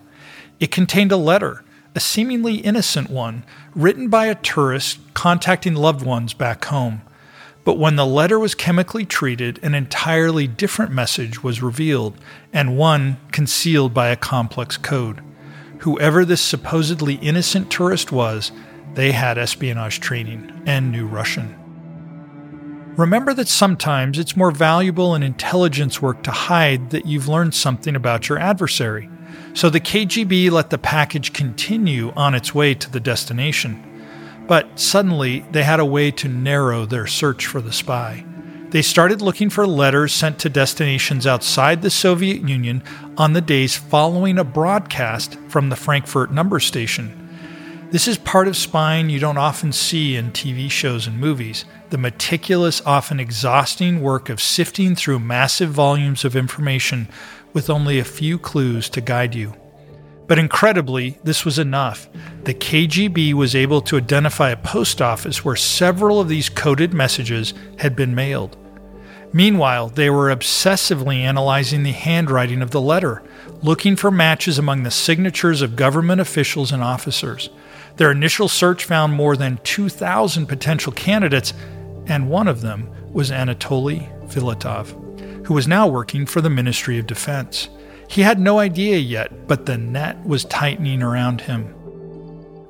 It 0.59 0.73
contained 0.73 1.13
a 1.13 1.17
letter, 1.17 1.65
a 1.95 2.01
seemingly 2.01 2.57
innocent 2.57 3.11
one, 3.11 3.45
written 3.75 4.09
by 4.09 4.27
a 4.27 4.35
tourist 4.35 4.99
contacting 5.15 5.75
loved 5.75 6.05
ones 6.05 6.35
back 6.35 6.65
home. 6.65 7.03
But 7.65 7.79
when 7.79 7.95
the 7.95 8.07
letter 8.07 8.41
was 8.41 8.57
chemically 8.57 9.05
treated, 9.05 9.61
an 9.63 9.75
entirely 9.75 10.49
different 10.49 10.91
message 10.91 11.45
was 11.45 11.63
revealed, 11.63 12.19
and 12.53 12.77
one 12.77 13.19
concealed 13.31 13.95
by 13.95 14.09
a 14.09 14.17
complex 14.17 14.77
code. 14.77 15.23
Whoever 15.79 16.25
this 16.25 16.41
supposedly 16.41 17.15
innocent 17.15 17.71
tourist 17.71 18.11
was, 18.11 18.51
they 18.95 19.13
had 19.13 19.39
espionage 19.39 20.01
training 20.01 20.63
and 20.67 20.91
knew 20.91 21.07
Russian. 21.07 21.62
Remember 22.97 23.33
that 23.33 23.49
sometimes 23.49 24.19
it's 24.19 24.37
more 24.37 24.51
valuable 24.51 25.15
in 25.15 25.23
intelligence 25.23 26.03
work 26.03 26.23
to 26.25 26.31
hide 26.31 26.91
that 26.91 27.07
you've 27.07 27.27
learned 27.27 27.55
something 27.55 27.97
about 27.97 28.29
your 28.29 28.39
adversary. 28.39 29.09
So 29.55 29.71
the 29.71 29.81
KGB 29.81 30.51
let 30.51 30.69
the 30.69 30.77
package 30.77 31.33
continue 31.33 32.13
on 32.17 32.35
its 32.35 32.55
way 32.55 32.75
to 32.75 32.91
the 32.91 33.01
destination. 33.01 33.83
But 34.47 34.79
suddenly, 34.79 35.41
they 35.53 35.63
had 35.63 35.81
a 35.81 35.87
way 35.87 36.11
to 36.11 36.29
narrow 36.29 36.85
their 36.85 37.07
search 37.07 37.47
for 37.47 37.63
the 37.63 37.73
spy. 37.73 38.27
They 38.69 38.83
started 38.83 39.23
looking 39.23 39.49
for 39.49 39.67
letters 39.67 40.13
sent 40.13 40.39
to 40.41 40.51
destinations 40.51 41.27
outside 41.27 41.81
the 41.81 41.91
Soviet 41.91 42.47
Union 42.47 42.83
on 43.17 43.33
the 43.33 43.41
days 43.41 43.75
following 43.75 44.39
a 44.39 44.45
broadcast 44.45 45.39
from 45.49 45.71
the 45.71 45.77
Frankfurt 45.77 46.31
number 46.31 46.61
station. 46.61 47.22
This 47.93 48.09
is 48.09 48.17
part 48.17 48.49
of 48.49 48.57
spying 48.57 49.11
you 49.11 49.19
don't 49.19 49.37
often 49.37 49.71
see 49.71 50.17
in 50.17 50.31
TV 50.31 50.71
shows 50.71 51.07
and 51.07 51.21
movies 51.21 51.67
the 51.91 51.99
meticulous, 51.99 52.81
often 52.87 53.21
exhausting 53.21 54.01
work 54.01 54.31
of 54.31 54.41
sifting 54.41 54.97
through 54.97 55.19
massive 55.19 55.69
volumes 55.69 56.25
of 56.25 56.35
information 56.35 57.07
with 57.53 57.69
only 57.69 57.99
a 57.99 58.05
few 58.05 58.39
clues 58.39 58.89
to 58.89 59.03
guide 59.03 59.35
you. 59.35 59.55
But 60.27 60.39
incredibly, 60.39 61.19
this 61.23 61.45
was 61.45 61.59
enough. 61.59 62.09
The 62.45 62.55
KGB 62.55 63.35
was 63.35 63.55
able 63.55 63.83
to 63.83 63.99
identify 63.99 64.49
a 64.49 64.57
post 64.57 65.03
office 65.03 65.45
where 65.45 65.55
several 65.55 66.19
of 66.19 66.31
these 66.31 66.49
coded 66.49 66.95
messages 66.95 67.53
had 67.77 67.95
been 67.95 68.15
mailed. 68.15 68.57
Meanwhile, 69.35 69.91
they 69.91 70.09
were 70.09 70.35
obsessively 70.35 71.17
analyzing 71.17 71.83
the 71.83 71.93
handwriting 71.93 72.63
of 72.63 72.71
the 72.71 72.81
letter, 72.81 73.23
looking 73.63 73.97
for 73.97 74.11
matches 74.11 74.59
among 74.59 74.83
the 74.83 74.91
signatures 74.91 75.61
of 75.61 75.77
government 75.77 76.23
officials 76.23 76.73
and 76.73 76.83
officers. 76.83 77.51
Their 77.97 78.11
initial 78.11 78.49
search 78.49 78.85
found 78.85 79.13
more 79.13 79.37
than 79.37 79.61
2,000 79.65 80.47
potential 80.47 80.93
candidates, 80.93 81.53
and 82.07 82.31
one 82.31 82.49
of 82.49 82.61
them 82.61 82.89
was 83.13 83.31
Anatoly 83.31 84.09
Filatov, 84.29 85.47
who 85.47 85.55
was 85.55 85.69
now 85.69 85.87
working 85.87 86.27
for 86.27 86.41
the 86.41 86.51
Ministry 86.51 86.99
of 86.99 87.07
Defense. 87.07 87.69
He 88.09 88.23
had 88.23 88.41
no 88.41 88.59
idea 88.59 88.99
yet, 88.99 89.47
but 89.47 89.67
the 89.67 89.79
net 89.79 90.23
was 90.25 90.45
tightening 90.45 91.03
around 91.03 91.43
him. 91.43 91.75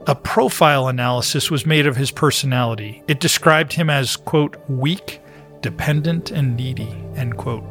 A 0.07 0.15
profile 0.15 0.89
analysis 0.89 1.51
was 1.51 1.65
made 1.65 1.87
of 1.87 1.97
his 1.97 2.11
personality. 2.11 3.03
It 3.07 3.21
described 3.21 3.73
him 3.73 3.89
as, 3.89 4.17
quote, 4.17 4.57
weak, 4.69 5.21
dependent, 5.61 6.33
and 6.33 6.57
needy, 6.57 6.93
end 7.15 7.37
quote. 7.37 7.65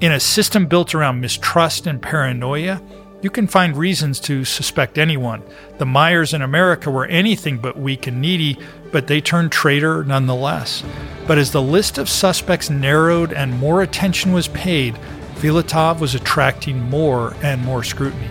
In 0.00 0.12
a 0.12 0.20
system 0.20 0.66
built 0.66 0.94
around 0.94 1.20
mistrust 1.20 1.86
and 1.86 2.00
paranoia, 2.00 2.80
you 3.22 3.30
can 3.30 3.46
find 3.46 3.76
reasons 3.76 4.18
to 4.20 4.44
suspect 4.44 4.96
anyone. 4.96 5.42
The 5.78 5.86
Myers 5.86 6.32
in 6.32 6.42
America 6.42 6.90
were 6.90 7.06
anything 7.06 7.58
but 7.58 7.78
weak 7.78 8.06
and 8.06 8.20
needy, 8.20 8.58
but 8.92 9.06
they 9.06 9.20
turned 9.20 9.52
traitor 9.52 10.04
nonetheless. 10.04 10.82
But 11.26 11.38
as 11.38 11.52
the 11.52 11.62
list 11.62 11.98
of 11.98 12.08
suspects 12.08 12.70
narrowed 12.70 13.32
and 13.32 13.58
more 13.58 13.82
attention 13.82 14.32
was 14.32 14.48
paid, 14.48 14.94
Filatov 15.34 16.00
was 16.00 16.14
attracting 16.14 16.80
more 16.90 17.34
and 17.42 17.62
more 17.62 17.84
scrutiny. 17.84 18.28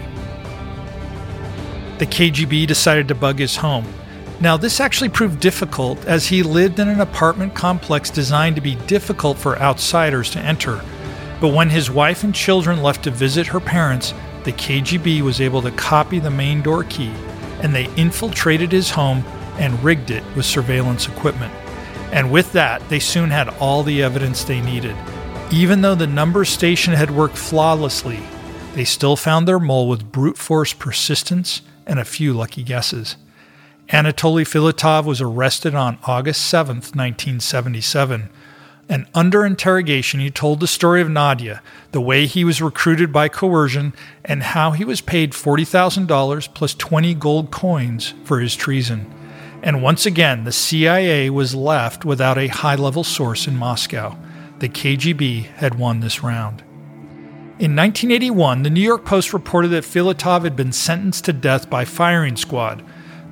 The 1.99 2.05
KGB 2.05 2.65
decided 2.65 3.07
to 3.09 3.15
bug 3.15 3.39
his 3.39 3.57
home. 3.57 3.85
Now, 4.41 4.55
this 4.55 4.79
actually 4.79 5.09
proved 5.09 5.39
difficult 5.39 6.05
as 6.05 6.27
he 6.27 6.43
lived 6.43 6.79
in 6.79 6.87
an 6.87 7.01
apartment 7.01 7.53
complex 7.53 8.09
designed 8.09 8.55
to 8.55 8.61
be 8.61 8.75
difficult 8.87 9.37
for 9.37 9.59
outsiders 9.59 10.29
to 10.31 10.39
enter. 10.39 10.81
But 11.41 11.53
when 11.53 11.69
his 11.69 11.91
wife 11.91 12.23
and 12.23 12.33
children 12.33 12.81
left 12.81 13.03
to 13.03 13.11
visit 13.11 13.47
her 13.47 13.59
parents, 13.59 14.13
the 14.49 14.53
KGB 14.53 15.21
was 15.21 15.41
able 15.41 15.61
to 15.61 15.69
copy 15.69 16.17
the 16.17 16.31
main 16.31 16.63
door 16.63 16.83
key 16.85 17.11
and 17.61 17.75
they 17.75 17.87
infiltrated 17.95 18.71
his 18.71 18.89
home 18.89 19.23
and 19.59 19.83
rigged 19.83 20.09
it 20.09 20.23
with 20.35 20.43
surveillance 20.43 21.07
equipment. 21.07 21.53
And 22.11 22.31
with 22.31 22.51
that, 22.53 22.81
they 22.89 22.97
soon 22.97 23.29
had 23.29 23.49
all 23.59 23.83
the 23.83 24.01
evidence 24.01 24.43
they 24.43 24.59
needed. 24.59 24.95
Even 25.51 25.81
though 25.81 25.93
the 25.93 26.07
number 26.07 26.45
station 26.45 26.95
had 26.95 27.11
worked 27.11 27.37
flawlessly, 27.37 28.21
they 28.73 28.85
still 28.85 29.15
found 29.15 29.47
their 29.47 29.59
mole 29.59 29.87
with 29.87 30.11
brute 30.11 30.39
force 30.39 30.73
persistence 30.73 31.61
and 31.85 31.99
a 31.99 32.05
few 32.05 32.33
lucky 32.33 32.63
guesses. 32.63 33.17
Anatoly 33.89 34.47
Filatov 34.47 35.05
was 35.05 35.21
arrested 35.21 35.75
on 35.75 35.99
August 36.07 36.47
7, 36.47 36.77
1977. 36.77 38.29
And 38.89 39.05
under 39.13 39.45
interrogation, 39.45 40.19
he 40.19 40.31
told 40.31 40.59
the 40.59 40.67
story 40.67 40.99
of 40.99 41.09
Nadia, 41.09 41.61
the 41.91 42.01
way 42.01 42.25
he 42.25 42.43
was 42.43 42.59
recruited 42.59 43.13
by 43.13 43.29
coercion, 43.29 43.93
and 44.25 44.41
how 44.41 44.71
he 44.71 44.83
was 44.83 44.99
paid 44.99 45.33
$40,000 45.33 46.53
plus 46.55 46.73
20 46.73 47.13
gold 47.13 47.51
coins 47.51 48.15
for 48.23 48.39
his 48.39 48.55
treason. 48.55 49.13
And 49.61 49.83
once 49.83 50.07
again, 50.07 50.43
the 50.43 50.51
CIA 50.51 51.29
was 51.29 51.53
left 51.53 52.03
without 52.03 52.39
a 52.39 52.47
high 52.47 52.75
level 52.75 53.03
source 53.03 53.45
in 53.45 53.55
Moscow. 53.55 54.17
The 54.57 54.69
KGB 54.69 55.43
had 55.43 55.75
won 55.75 55.99
this 55.99 56.23
round. 56.23 56.63
In 57.59 57.75
1981, 57.75 58.63
the 58.63 58.69
New 58.69 58.81
York 58.81 59.05
Post 59.05 59.33
reported 59.33 59.67
that 59.67 59.83
Filatov 59.83 60.43
had 60.43 60.55
been 60.55 60.71
sentenced 60.71 61.25
to 61.25 61.33
death 61.33 61.69
by 61.69 61.85
firing 61.85 62.37
squad, 62.37 62.83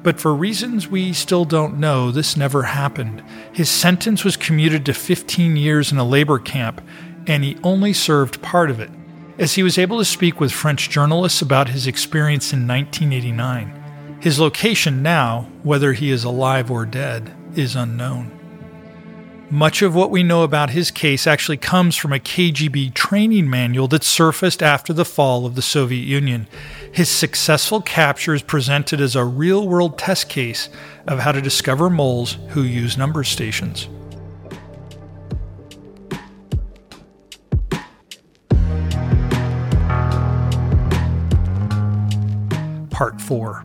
but 0.04 0.20
for 0.20 0.34
reasons 0.34 0.88
we 0.88 1.14
still 1.14 1.45
don't 1.45 1.80
know, 1.80 2.12
this 2.12 2.38
never 2.38 2.64
happened. 2.64 3.24
His 3.52 3.70
sentence 3.70 4.24
was 4.24 4.38
commuted 4.38 4.86
to 4.86 4.93
15 4.93 5.58
years 5.58 5.91
in 5.91 5.98
a 5.98 6.04
labor 6.04 6.39
camp, 6.39 6.82
and 7.26 7.43
he 7.43 7.58
only 7.64 7.93
served 7.93 8.41
part 8.41 8.70
of 8.70 8.80
it, 8.80 8.89
as 9.38 9.56
he 9.56 9.64
was 9.64 9.78
able 9.78 9.98
to 10.00 10.06
speak 10.06 10.39
with 10.39 10.52
French 10.52 10.89
journalists 10.89 11.41
about 11.41 11.70
his 11.70 11.88
experience 11.88 12.54
in 12.54 12.68
1989. 12.68 14.20
His 14.22 14.39
location 14.39 15.04
now, 15.04 15.50
whether 15.64 15.93
he 15.93 16.10
is 16.10 16.24
alive 16.24 16.72
or 16.72 16.86
dead, 16.86 17.36
is 17.56 17.76
unknown. 17.76 18.37
Much 19.50 19.82
of 19.82 19.95
what 19.95 20.12
we 20.12 20.24
know 20.24 20.43
about 20.43 20.72
his 20.72 20.91
case 20.91 21.26
actually 21.26 21.56
comes 21.56 21.95
from 21.95 22.12
a 22.12 22.20
KGB 22.20 22.93
training 22.93 23.50
manual 23.50 23.88
that 23.88 24.04
surfaced 24.04 24.62
after 24.62 24.91
the 24.91 25.06
fall 25.06 25.45
of 25.45 25.56
the 25.56 25.62
Soviet 25.62 26.04
Union. 26.04 26.48
His 26.91 27.08
successful 27.08 27.82
capture 27.82 28.34
is 28.34 28.41
presented 28.41 29.00
as 29.00 29.16
a 29.16 29.24
real 29.24 29.66
world 29.66 29.98
test 29.98 30.28
case 30.28 30.68
of 31.08 31.20
how 31.20 31.32
to 31.32 31.41
discover 31.41 31.89
moles 31.89 32.38
who 32.50 32.64
use 32.64 32.98
number 32.98 33.24
stations. 33.24 33.88
Part 42.89 43.22
4 43.22 43.64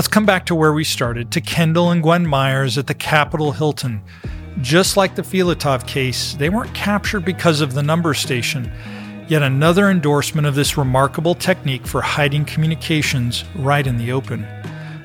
Let's 0.00 0.08
come 0.08 0.24
back 0.24 0.46
to 0.46 0.54
where 0.54 0.72
we 0.72 0.82
started, 0.82 1.30
to 1.32 1.42
Kendall 1.42 1.90
and 1.90 2.02
Gwen 2.02 2.26
Myers 2.26 2.78
at 2.78 2.86
the 2.86 2.94
Capitol 2.94 3.52
Hilton. 3.52 4.00
Just 4.62 4.96
like 4.96 5.14
the 5.14 5.20
Filatov 5.20 5.86
case, 5.86 6.32
they 6.32 6.48
weren't 6.48 6.72
captured 6.72 7.22
because 7.22 7.60
of 7.60 7.74
the 7.74 7.82
number 7.82 8.14
station. 8.14 8.72
Yet 9.28 9.42
another 9.42 9.90
endorsement 9.90 10.46
of 10.46 10.54
this 10.54 10.78
remarkable 10.78 11.34
technique 11.34 11.86
for 11.86 12.00
hiding 12.00 12.46
communications 12.46 13.44
right 13.56 13.86
in 13.86 13.98
the 13.98 14.10
open. 14.10 14.46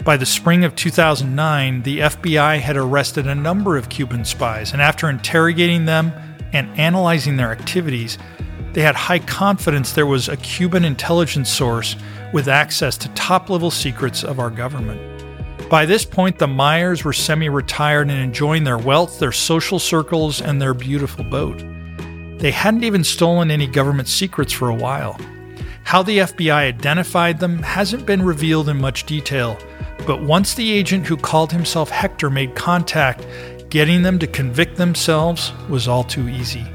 By 0.06 0.16
the 0.16 0.26
spring 0.26 0.64
of 0.64 0.78
2009, 0.78 1.82
the 1.82 2.00
FBI 2.00 2.62
had 2.62 2.78
arrested 2.78 3.28
a 3.28 3.36
number 3.36 3.76
of 3.76 3.90
Cuban 3.90 4.24
spies, 4.24 4.72
and 4.72 4.82
after 4.82 5.10
interrogating 5.10 5.84
them 5.84 6.14
and 6.54 6.70
analyzing 6.80 7.36
their 7.36 7.52
activities, 7.52 8.18
they 8.76 8.82
had 8.82 8.96
high 8.96 9.20
confidence 9.20 9.94
there 9.94 10.06
was 10.06 10.28
a 10.28 10.36
Cuban 10.36 10.84
intelligence 10.84 11.50
source 11.50 11.96
with 12.34 12.50
access 12.50 12.98
to 12.98 13.10
top 13.14 13.50
level 13.50 13.72
secrets 13.72 14.22
of 14.22 14.38
our 14.38 14.50
government. 14.50 15.00
By 15.70 15.86
this 15.86 16.04
point, 16.04 16.38
the 16.38 16.48
Myers 16.48 17.06
were 17.06 17.14
semi 17.14 17.48
retired 17.48 18.10
and 18.10 18.20
enjoying 18.20 18.66
their 18.66 18.78
wealth, 18.78 19.18
their 19.18 19.32
social 19.32 19.80
circles, 19.80 20.42
and 20.42 20.62
their 20.62 20.74
beautiful 20.74 21.24
boat. 21.24 21.64
They 22.38 22.52
hadn't 22.52 22.84
even 22.84 23.06
stolen 23.06 23.50
any 23.50 23.66
government 23.66 24.10
secrets 24.10 24.52
for 24.52 24.68
a 24.68 24.76
while. 24.76 25.18
How 25.86 26.04
the 26.04 26.18
FBI 26.18 26.52
identified 26.52 27.40
them 27.40 27.60
hasn't 27.64 28.06
been 28.06 28.24
revealed 28.24 28.68
in 28.68 28.76
much 28.76 29.06
detail, 29.06 29.58
but 30.06 30.22
once 30.22 30.54
the 30.54 30.70
agent 30.70 31.06
who 31.06 31.16
called 31.16 31.54
himself 31.54 31.90
Hector 31.90 32.30
made 32.30 32.56
contact, 32.56 33.26
getting 33.70 34.02
them 34.02 34.20
to 34.20 34.28
convict 34.28 34.76
themselves 34.76 35.54
was 35.70 35.88
all 35.88 36.04
too 36.04 36.28
easy. 36.28 36.75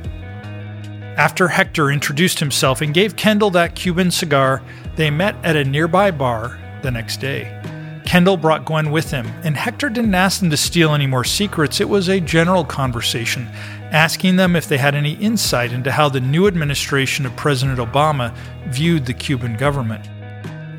After 1.16 1.48
Hector 1.48 1.90
introduced 1.90 2.38
himself 2.38 2.80
and 2.80 2.94
gave 2.94 3.16
Kendall 3.16 3.50
that 3.50 3.74
Cuban 3.74 4.10
cigar, 4.10 4.62
they 4.96 5.10
met 5.10 5.36
at 5.44 5.56
a 5.56 5.64
nearby 5.64 6.10
bar 6.10 6.58
the 6.82 6.90
next 6.90 7.18
day. 7.18 7.56
Kendall 8.06 8.36
brought 8.36 8.64
Gwen 8.64 8.90
with 8.90 9.10
him, 9.10 9.26
and 9.44 9.56
Hector 9.56 9.88
didn't 9.88 10.14
ask 10.14 10.40
them 10.40 10.50
to 10.50 10.56
steal 10.56 10.94
any 10.94 11.06
more 11.06 11.24
secrets. 11.24 11.80
It 11.80 11.88
was 11.88 12.08
a 12.08 12.20
general 12.20 12.64
conversation, 12.64 13.46
asking 13.92 14.36
them 14.36 14.56
if 14.56 14.66
they 14.66 14.78
had 14.78 14.94
any 14.94 15.12
insight 15.14 15.72
into 15.72 15.92
how 15.92 16.08
the 16.08 16.20
new 16.20 16.46
administration 16.46 17.26
of 17.26 17.36
President 17.36 17.78
Obama 17.78 18.34
viewed 18.68 19.06
the 19.06 19.14
Cuban 19.14 19.56
government. 19.56 20.08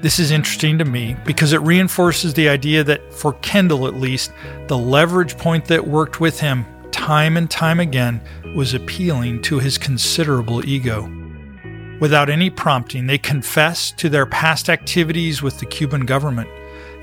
This 0.01 0.17
is 0.17 0.31
interesting 0.31 0.77
to 0.79 0.85
me 0.85 1.15
because 1.23 1.53
it 1.53 1.61
reinforces 1.61 2.33
the 2.33 2.49
idea 2.49 2.83
that, 2.83 3.13
for 3.13 3.33
Kendall 3.33 3.87
at 3.87 3.95
least, 3.95 4.31
the 4.67 4.77
leverage 4.77 5.37
point 5.37 5.65
that 5.65 5.87
worked 5.87 6.19
with 6.19 6.39
him 6.39 6.65
time 6.91 7.37
and 7.37 7.49
time 7.49 7.79
again 7.79 8.21
was 8.55 8.73
appealing 8.73 9.41
to 9.43 9.59
his 9.59 9.77
considerable 9.77 10.65
ego. 10.67 11.09
Without 11.99 12.29
any 12.29 12.49
prompting, 12.49 13.07
they 13.07 13.17
confessed 13.17 13.97
to 13.99 14.09
their 14.09 14.25
past 14.25 14.69
activities 14.69 15.41
with 15.41 15.59
the 15.59 15.65
Cuban 15.65 16.05
government. 16.05 16.49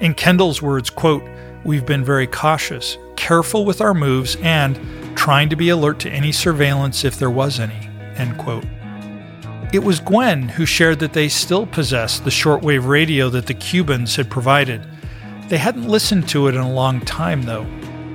In 0.01 0.15
Kendall's 0.15 0.61
words, 0.61 0.91
quote, 0.91 1.23
We've 1.65 1.87
been 1.87 2.05
very 2.05 2.27
cautious, 2.27 2.99
careful 3.17 3.65
with 3.65 3.81
our 3.81 3.95
moves, 3.95 4.37
and 4.43 4.79
trying 5.17 5.49
to 5.51 5.57
be 5.57 5.69
alert 5.69 5.99
to 6.01 6.11
any 6.11 6.33
surveillance 6.33 7.05
if 7.05 7.19
there 7.19 7.31
was 7.31 7.61
any. 7.61 7.89
End 8.17 8.39
quote. 8.39 8.65
It 9.73 9.85
was 9.85 10.01
Gwen 10.01 10.49
who 10.49 10.65
shared 10.67 10.99
that 11.01 11.13
they 11.13 11.29
still 11.29 11.67
possessed 11.67 12.25
the 12.25 12.31
shortwave 12.31 12.87
radio 12.87 13.29
that 13.31 13.47
the 13.47 13.55
Cubans 13.55 14.17
had 14.17 14.31
provided. 14.31 14.87
They 15.49 15.59
hadn't 15.59 15.89
listened 15.89 16.29
to 16.31 16.49
it 16.49 16.55
in 16.55 16.61
a 16.61 16.73
long 16.73 17.01
time, 17.03 17.43
though, 17.43 17.67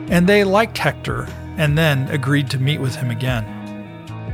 and 0.10 0.28
they 0.28 0.44
liked 0.44 0.78
Hector 0.78 1.28
and 1.58 1.78
then 1.78 2.08
agreed 2.10 2.50
to 2.52 2.60
meet 2.60 2.80
with 2.80 2.96
him 2.96 3.10
again. 3.10 3.46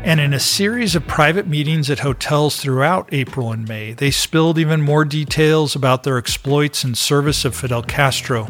And 0.03 0.21
in 0.21 0.33
a 0.33 0.39
series 0.39 0.95
of 0.95 1.05
private 1.07 1.45
meetings 1.45 1.89
at 1.89 1.99
hotels 1.99 2.61
throughout 2.61 3.09
April 3.11 3.51
and 3.51 3.67
May, 3.67 3.91
they 3.91 4.11
spilled 4.11 4.57
even 4.57 4.81
more 4.81 5.03
details 5.03 5.75
about 5.75 6.03
their 6.03 6.17
exploits 6.17 6.85
in 6.85 6.95
service 6.95 7.43
of 7.43 7.53
Fidel 7.53 7.83
Castro. 7.83 8.47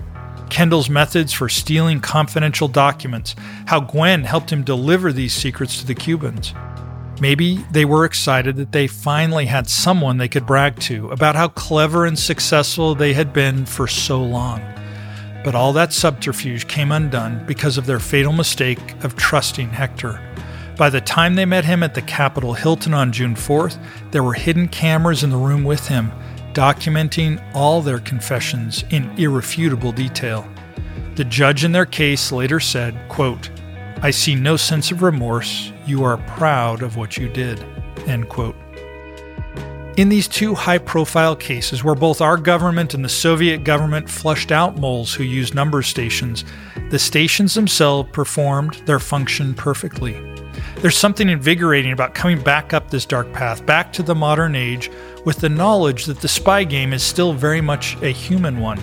Kendall's 0.51 0.89
methods 0.89 1.33
for 1.33 1.49
stealing 1.49 2.01
confidential 2.01 2.67
documents, 2.67 3.35
how 3.65 3.79
Gwen 3.79 4.23
helped 4.23 4.51
him 4.51 4.63
deliver 4.63 5.11
these 5.11 5.33
secrets 5.33 5.79
to 5.79 5.87
the 5.87 5.95
Cubans. 5.95 6.53
Maybe 7.19 7.65
they 7.71 7.83
were 7.83 8.05
excited 8.05 8.55
that 8.57 8.71
they 8.71 8.87
finally 8.87 9.45
had 9.47 9.67
someone 9.67 10.17
they 10.17 10.29
could 10.29 10.45
brag 10.45 10.79
to 10.81 11.09
about 11.09 11.35
how 11.35 11.49
clever 11.49 12.05
and 12.05 12.17
successful 12.17 12.95
they 12.95 13.13
had 13.13 13.33
been 13.33 13.65
for 13.65 13.87
so 13.87 14.21
long. 14.23 14.61
But 15.49 15.55
all 15.55 15.73
that 15.73 15.93
subterfuge 15.93 16.67
came 16.67 16.91
undone 16.91 17.43
because 17.47 17.79
of 17.79 17.87
their 17.87 17.99
fatal 17.99 18.31
mistake 18.31 19.03
of 19.03 19.15
trusting 19.15 19.69
Hector. 19.69 20.21
By 20.77 20.91
the 20.91 21.01
time 21.01 21.33
they 21.33 21.45
met 21.45 21.65
him 21.65 21.81
at 21.81 21.95
the 21.95 22.03
Capitol 22.03 22.53
Hilton 22.53 22.93
on 22.93 23.11
June 23.11 23.33
4th, 23.33 23.79
there 24.11 24.21
were 24.21 24.33
hidden 24.33 24.67
cameras 24.67 25.23
in 25.23 25.31
the 25.31 25.37
room 25.37 25.63
with 25.63 25.87
him, 25.87 26.11
documenting 26.53 27.43
all 27.55 27.81
their 27.81 27.97
confessions 27.97 28.83
in 28.91 29.09
irrefutable 29.17 29.91
detail. 29.91 30.47
The 31.15 31.25
judge 31.25 31.63
in 31.63 31.71
their 31.71 31.87
case 31.87 32.31
later 32.31 32.59
said, 32.59 32.95
quote, 33.09 33.49
I 34.03 34.11
see 34.11 34.35
no 34.35 34.55
sense 34.55 34.91
of 34.91 35.01
remorse. 35.01 35.71
You 35.87 36.03
are 36.03 36.17
proud 36.17 36.83
of 36.83 36.95
what 36.95 37.17
you 37.17 37.27
did. 37.27 37.59
End 38.05 38.29
quote. 38.29 38.55
In 39.99 40.07
these 40.07 40.29
two 40.29 40.55
high 40.55 40.77
profile 40.77 41.35
cases, 41.35 41.83
where 41.83 41.93
both 41.93 42.21
our 42.21 42.37
government 42.37 42.93
and 42.93 43.03
the 43.03 43.09
Soviet 43.09 43.65
government 43.65 44.09
flushed 44.09 44.49
out 44.49 44.77
moles 44.77 45.13
who 45.13 45.25
used 45.25 45.53
number 45.53 45.81
stations, 45.81 46.45
the 46.89 46.97
stations 46.97 47.53
themselves 47.53 48.09
performed 48.13 48.75
their 48.85 48.99
function 48.99 49.53
perfectly. 49.53 50.13
There's 50.77 50.97
something 50.97 51.27
invigorating 51.27 51.91
about 51.91 52.13
coming 52.13 52.41
back 52.41 52.71
up 52.73 52.89
this 52.89 53.05
dark 53.05 53.33
path, 53.33 53.65
back 53.65 53.91
to 53.91 54.01
the 54.01 54.15
modern 54.15 54.55
age, 54.55 54.89
with 55.25 55.39
the 55.39 55.49
knowledge 55.49 56.05
that 56.05 56.21
the 56.21 56.29
spy 56.29 56.63
game 56.63 56.93
is 56.93 57.03
still 57.03 57.33
very 57.33 57.59
much 57.59 58.01
a 58.01 58.13
human 58.13 58.61
one. 58.61 58.81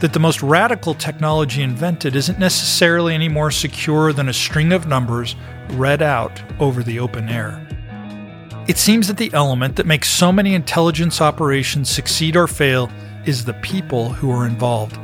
that 0.00 0.12
the 0.12 0.20
most 0.20 0.42
radical 0.42 0.94
technology 0.94 1.62
invented 1.62 2.14
isn't 2.14 2.38
necessarily 2.38 3.14
any 3.14 3.28
more 3.28 3.52
secure 3.52 4.12
than 4.12 4.28
a 4.28 4.32
string 4.34 4.72
of 4.72 4.86
numbers 4.86 5.34
read 5.70 6.02
out 6.02 6.42
over 6.60 6.82
the 6.82 6.98
open 6.98 7.28
air. 7.28 7.66
It 8.68 8.78
seems 8.78 9.08
that 9.08 9.16
the 9.16 9.32
element 9.34 9.74
that 9.74 9.86
makes 9.86 10.08
so 10.08 10.30
many 10.30 10.54
intelligence 10.54 11.20
operations 11.20 11.90
succeed 11.90 12.36
or 12.36 12.46
fail 12.46 12.88
is 13.26 13.44
the 13.44 13.54
people 13.54 14.10
who 14.10 14.30
are 14.30 14.46
involved. 14.46 14.96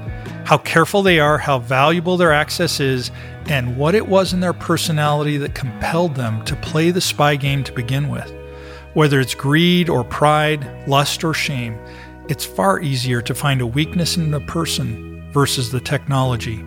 How 0.45 0.59
careful 0.59 1.03
they 1.03 1.19
are, 1.19 1.39
how 1.39 1.59
valuable 1.59 2.17
their 2.17 2.33
access 2.33 2.79
is, 2.79 3.11
and 3.47 3.77
what 3.77 3.97
it 3.97 4.07
was 4.07 4.33
in 4.33 4.39
their 4.39 4.53
personality 4.53 5.39
that 5.39 5.57
compelled 5.57 6.15
them 6.15 6.45
to 6.45 6.55
play 6.57 6.93
the 6.93 7.01
spy 7.01 7.35
game 7.35 7.65
to 7.65 7.73
begin 7.73 8.09
with. 8.09 8.33
Whether 8.95 9.19
it's 9.19 9.35
greed 9.35 9.89
or 9.89 10.05
pride, 10.05 10.87
lust 10.87 11.25
or 11.25 11.35
shame, 11.35 11.77
it's 12.29 12.45
far 12.45 12.81
easier 12.81 13.21
to 13.23 13.35
find 13.35 13.61
a 13.61 13.67
weakness 13.67 14.17
in 14.17 14.33
a 14.35 14.41
person 14.41 15.33
versus 15.33 15.73
the 15.73 15.81
technology. 15.81 16.65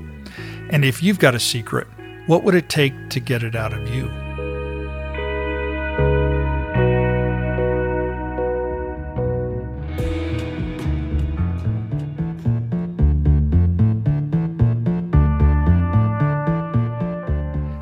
And 0.69 0.83
if 0.83 1.01
you've 1.01 1.19
got 1.19 1.35
a 1.35 1.39
secret, 1.39 1.87
what 2.27 2.43
would 2.43 2.55
it 2.55 2.67
take 2.67 3.09
to 3.11 3.21
get 3.21 3.43
it 3.43 3.55
out 3.55 3.71
of 3.71 3.89
you? 3.95 4.11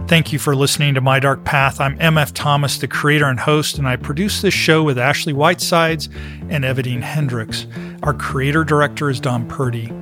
Thank 0.09 0.33
you 0.33 0.39
for 0.39 0.55
listening 0.55 0.95
to 0.95 1.01
My 1.01 1.19
Dark 1.19 1.43
Path. 1.45 1.79
I'm 1.79 1.95
MF 1.99 2.31
Thomas, 2.33 2.79
the 2.79 2.87
creator 2.87 3.27
and 3.27 3.39
host, 3.39 3.77
and 3.77 3.87
I 3.87 3.95
produce 3.95 4.41
this 4.41 4.55
show 4.55 4.81
with 4.81 4.97
Ashley 4.97 5.33
Whitesides 5.33 6.07
and 6.49 6.63
Evadine 6.63 7.03
Hendricks. 7.03 7.67
Our 8.01 8.15
creator 8.15 8.63
director 8.63 9.11
is 9.11 9.19
Don 9.19 9.47
Purdy. 9.47 9.93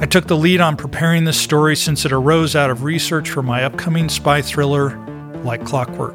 I 0.00 0.04
took 0.04 0.26
the 0.26 0.36
lead 0.36 0.60
on 0.60 0.76
preparing 0.76 1.24
this 1.24 1.40
story 1.40 1.76
since 1.76 2.04
it 2.04 2.12
arose 2.12 2.54
out 2.54 2.68
of 2.68 2.82
research 2.82 3.30
for 3.30 3.42
my 3.42 3.64
upcoming 3.64 4.10
spy 4.10 4.42
thriller, 4.42 4.98
Like 5.44 5.64
Clockwork. 5.64 6.14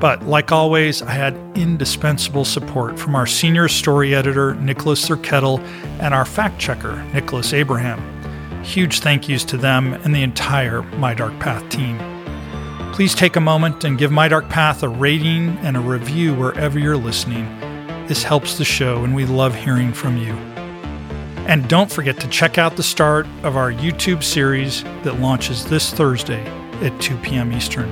But 0.00 0.24
like 0.24 0.50
always, 0.50 1.00
I 1.00 1.12
had 1.12 1.36
indispensable 1.56 2.44
support 2.44 2.98
from 2.98 3.14
our 3.14 3.26
senior 3.26 3.68
story 3.68 4.16
editor, 4.16 4.56
Nicholas 4.56 5.08
Thurkettle, 5.08 5.60
and 6.00 6.12
our 6.12 6.24
fact 6.24 6.58
checker, 6.58 7.00
Nicholas 7.14 7.52
Abraham. 7.52 8.02
Huge 8.64 8.98
thank 8.98 9.28
yous 9.28 9.44
to 9.44 9.56
them 9.56 9.94
and 9.94 10.12
the 10.12 10.24
entire 10.24 10.82
My 10.82 11.14
Dark 11.14 11.38
Path 11.38 11.68
team. 11.68 12.19
Please 13.00 13.14
take 13.14 13.36
a 13.36 13.40
moment 13.40 13.82
and 13.84 13.96
give 13.96 14.12
My 14.12 14.28
Dark 14.28 14.50
Path 14.50 14.82
a 14.82 14.88
rating 14.90 15.56
and 15.62 15.74
a 15.74 15.80
review 15.80 16.34
wherever 16.34 16.78
you're 16.78 16.98
listening. 16.98 17.46
This 18.06 18.22
helps 18.22 18.58
the 18.58 18.64
show, 18.66 19.04
and 19.04 19.14
we 19.14 19.24
love 19.24 19.54
hearing 19.54 19.94
from 19.94 20.18
you. 20.18 20.34
And 21.46 21.66
don't 21.66 21.90
forget 21.90 22.20
to 22.20 22.28
check 22.28 22.58
out 22.58 22.76
the 22.76 22.82
start 22.82 23.26
of 23.42 23.56
our 23.56 23.72
YouTube 23.72 24.22
series 24.22 24.84
that 25.02 25.18
launches 25.18 25.64
this 25.64 25.94
Thursday 25.94 26.44
at 26.82 27.00
2 27.00 27.16
p.m. 27.16 27.54
Eastern. 27.54 27.90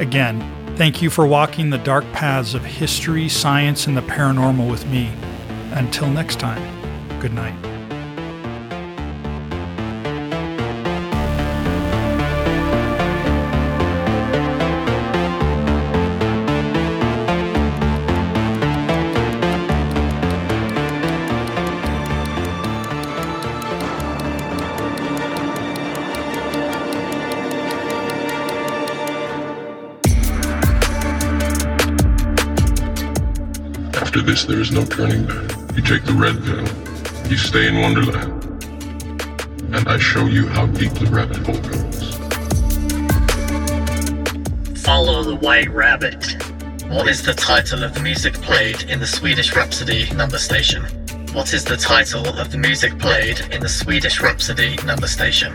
Again, 0.00 0.40
thank 0.76 1.02
you 1.02 1.10
for 1.10 1.26
walking 1.26 1.68
the 1.68 1.76
dark 1.76 2.10
paths 2.14 2.54
of 2.54 2.64
history, 2.64 3.28
science, 3.28 3.86
and 3.86 3.94
the 3.94 4.00
paranormal 4.00 4.70
with 4.70 4.86
me. 4.86 5.12
Until 5.72 6.08
next 6.08 6.40
time, 6.40 7.20
good 7.20 7.34
night. 7.34 7.69
This, 34.30 34.44
there 34.44 34.60
is 34.60 34.70
no 34.70 34.84
turning 34.84 35.26
back. 35.26 35.50
You 35.74 35.82
take 35.82 36.04
the 36.04 36.12
red 36.12 36.36
pill. 36.44 36.64
You 37.28 37.36
stay 37.36 37.66
in 37.66 37.80
Wonderland. 37.80 38.44
And 39.74 39.88
I 39.88 39.98
show 39.98 40.26
you 40.26 40.46
how 40.46 40.66
deep 40.66 40.92
the 40.92 41.06
rabbit 41.06 41.38
hole 41.38 41.58
goes. 41.58 42.14
Follow 44.84 45.24
the 45.24 45.34
White 45.34 45.70
Rabbit. 45.70 46.36
What 46.86 47.08
is 47.08 47.24
the 47.24 47.34
title 47.34 47.82
of 47.82 47.92
the 47.92 48.00
music 48.02 48.34
played 48.34 48.82
in 48.82 49.00
the 49.00 49.06
Swedish 49.06 49.56
Rhapsody 49.56 50.08
number 50.14 50.38
station? 50.38 50.84
What 51.32 51.52
is 51.52 51.64
the 51.64 51.76
title 51.76 52.26
of 52.38 52.52
the 52.52 52.58
music 52.58 52.96
played 53.00 53.40
in 53.50 53.60
the 53.60 53.68
Swedish 53.68 54.20
Rhapsody 54.20 54.76
number 54.84 55.08
station? 55.08 55.52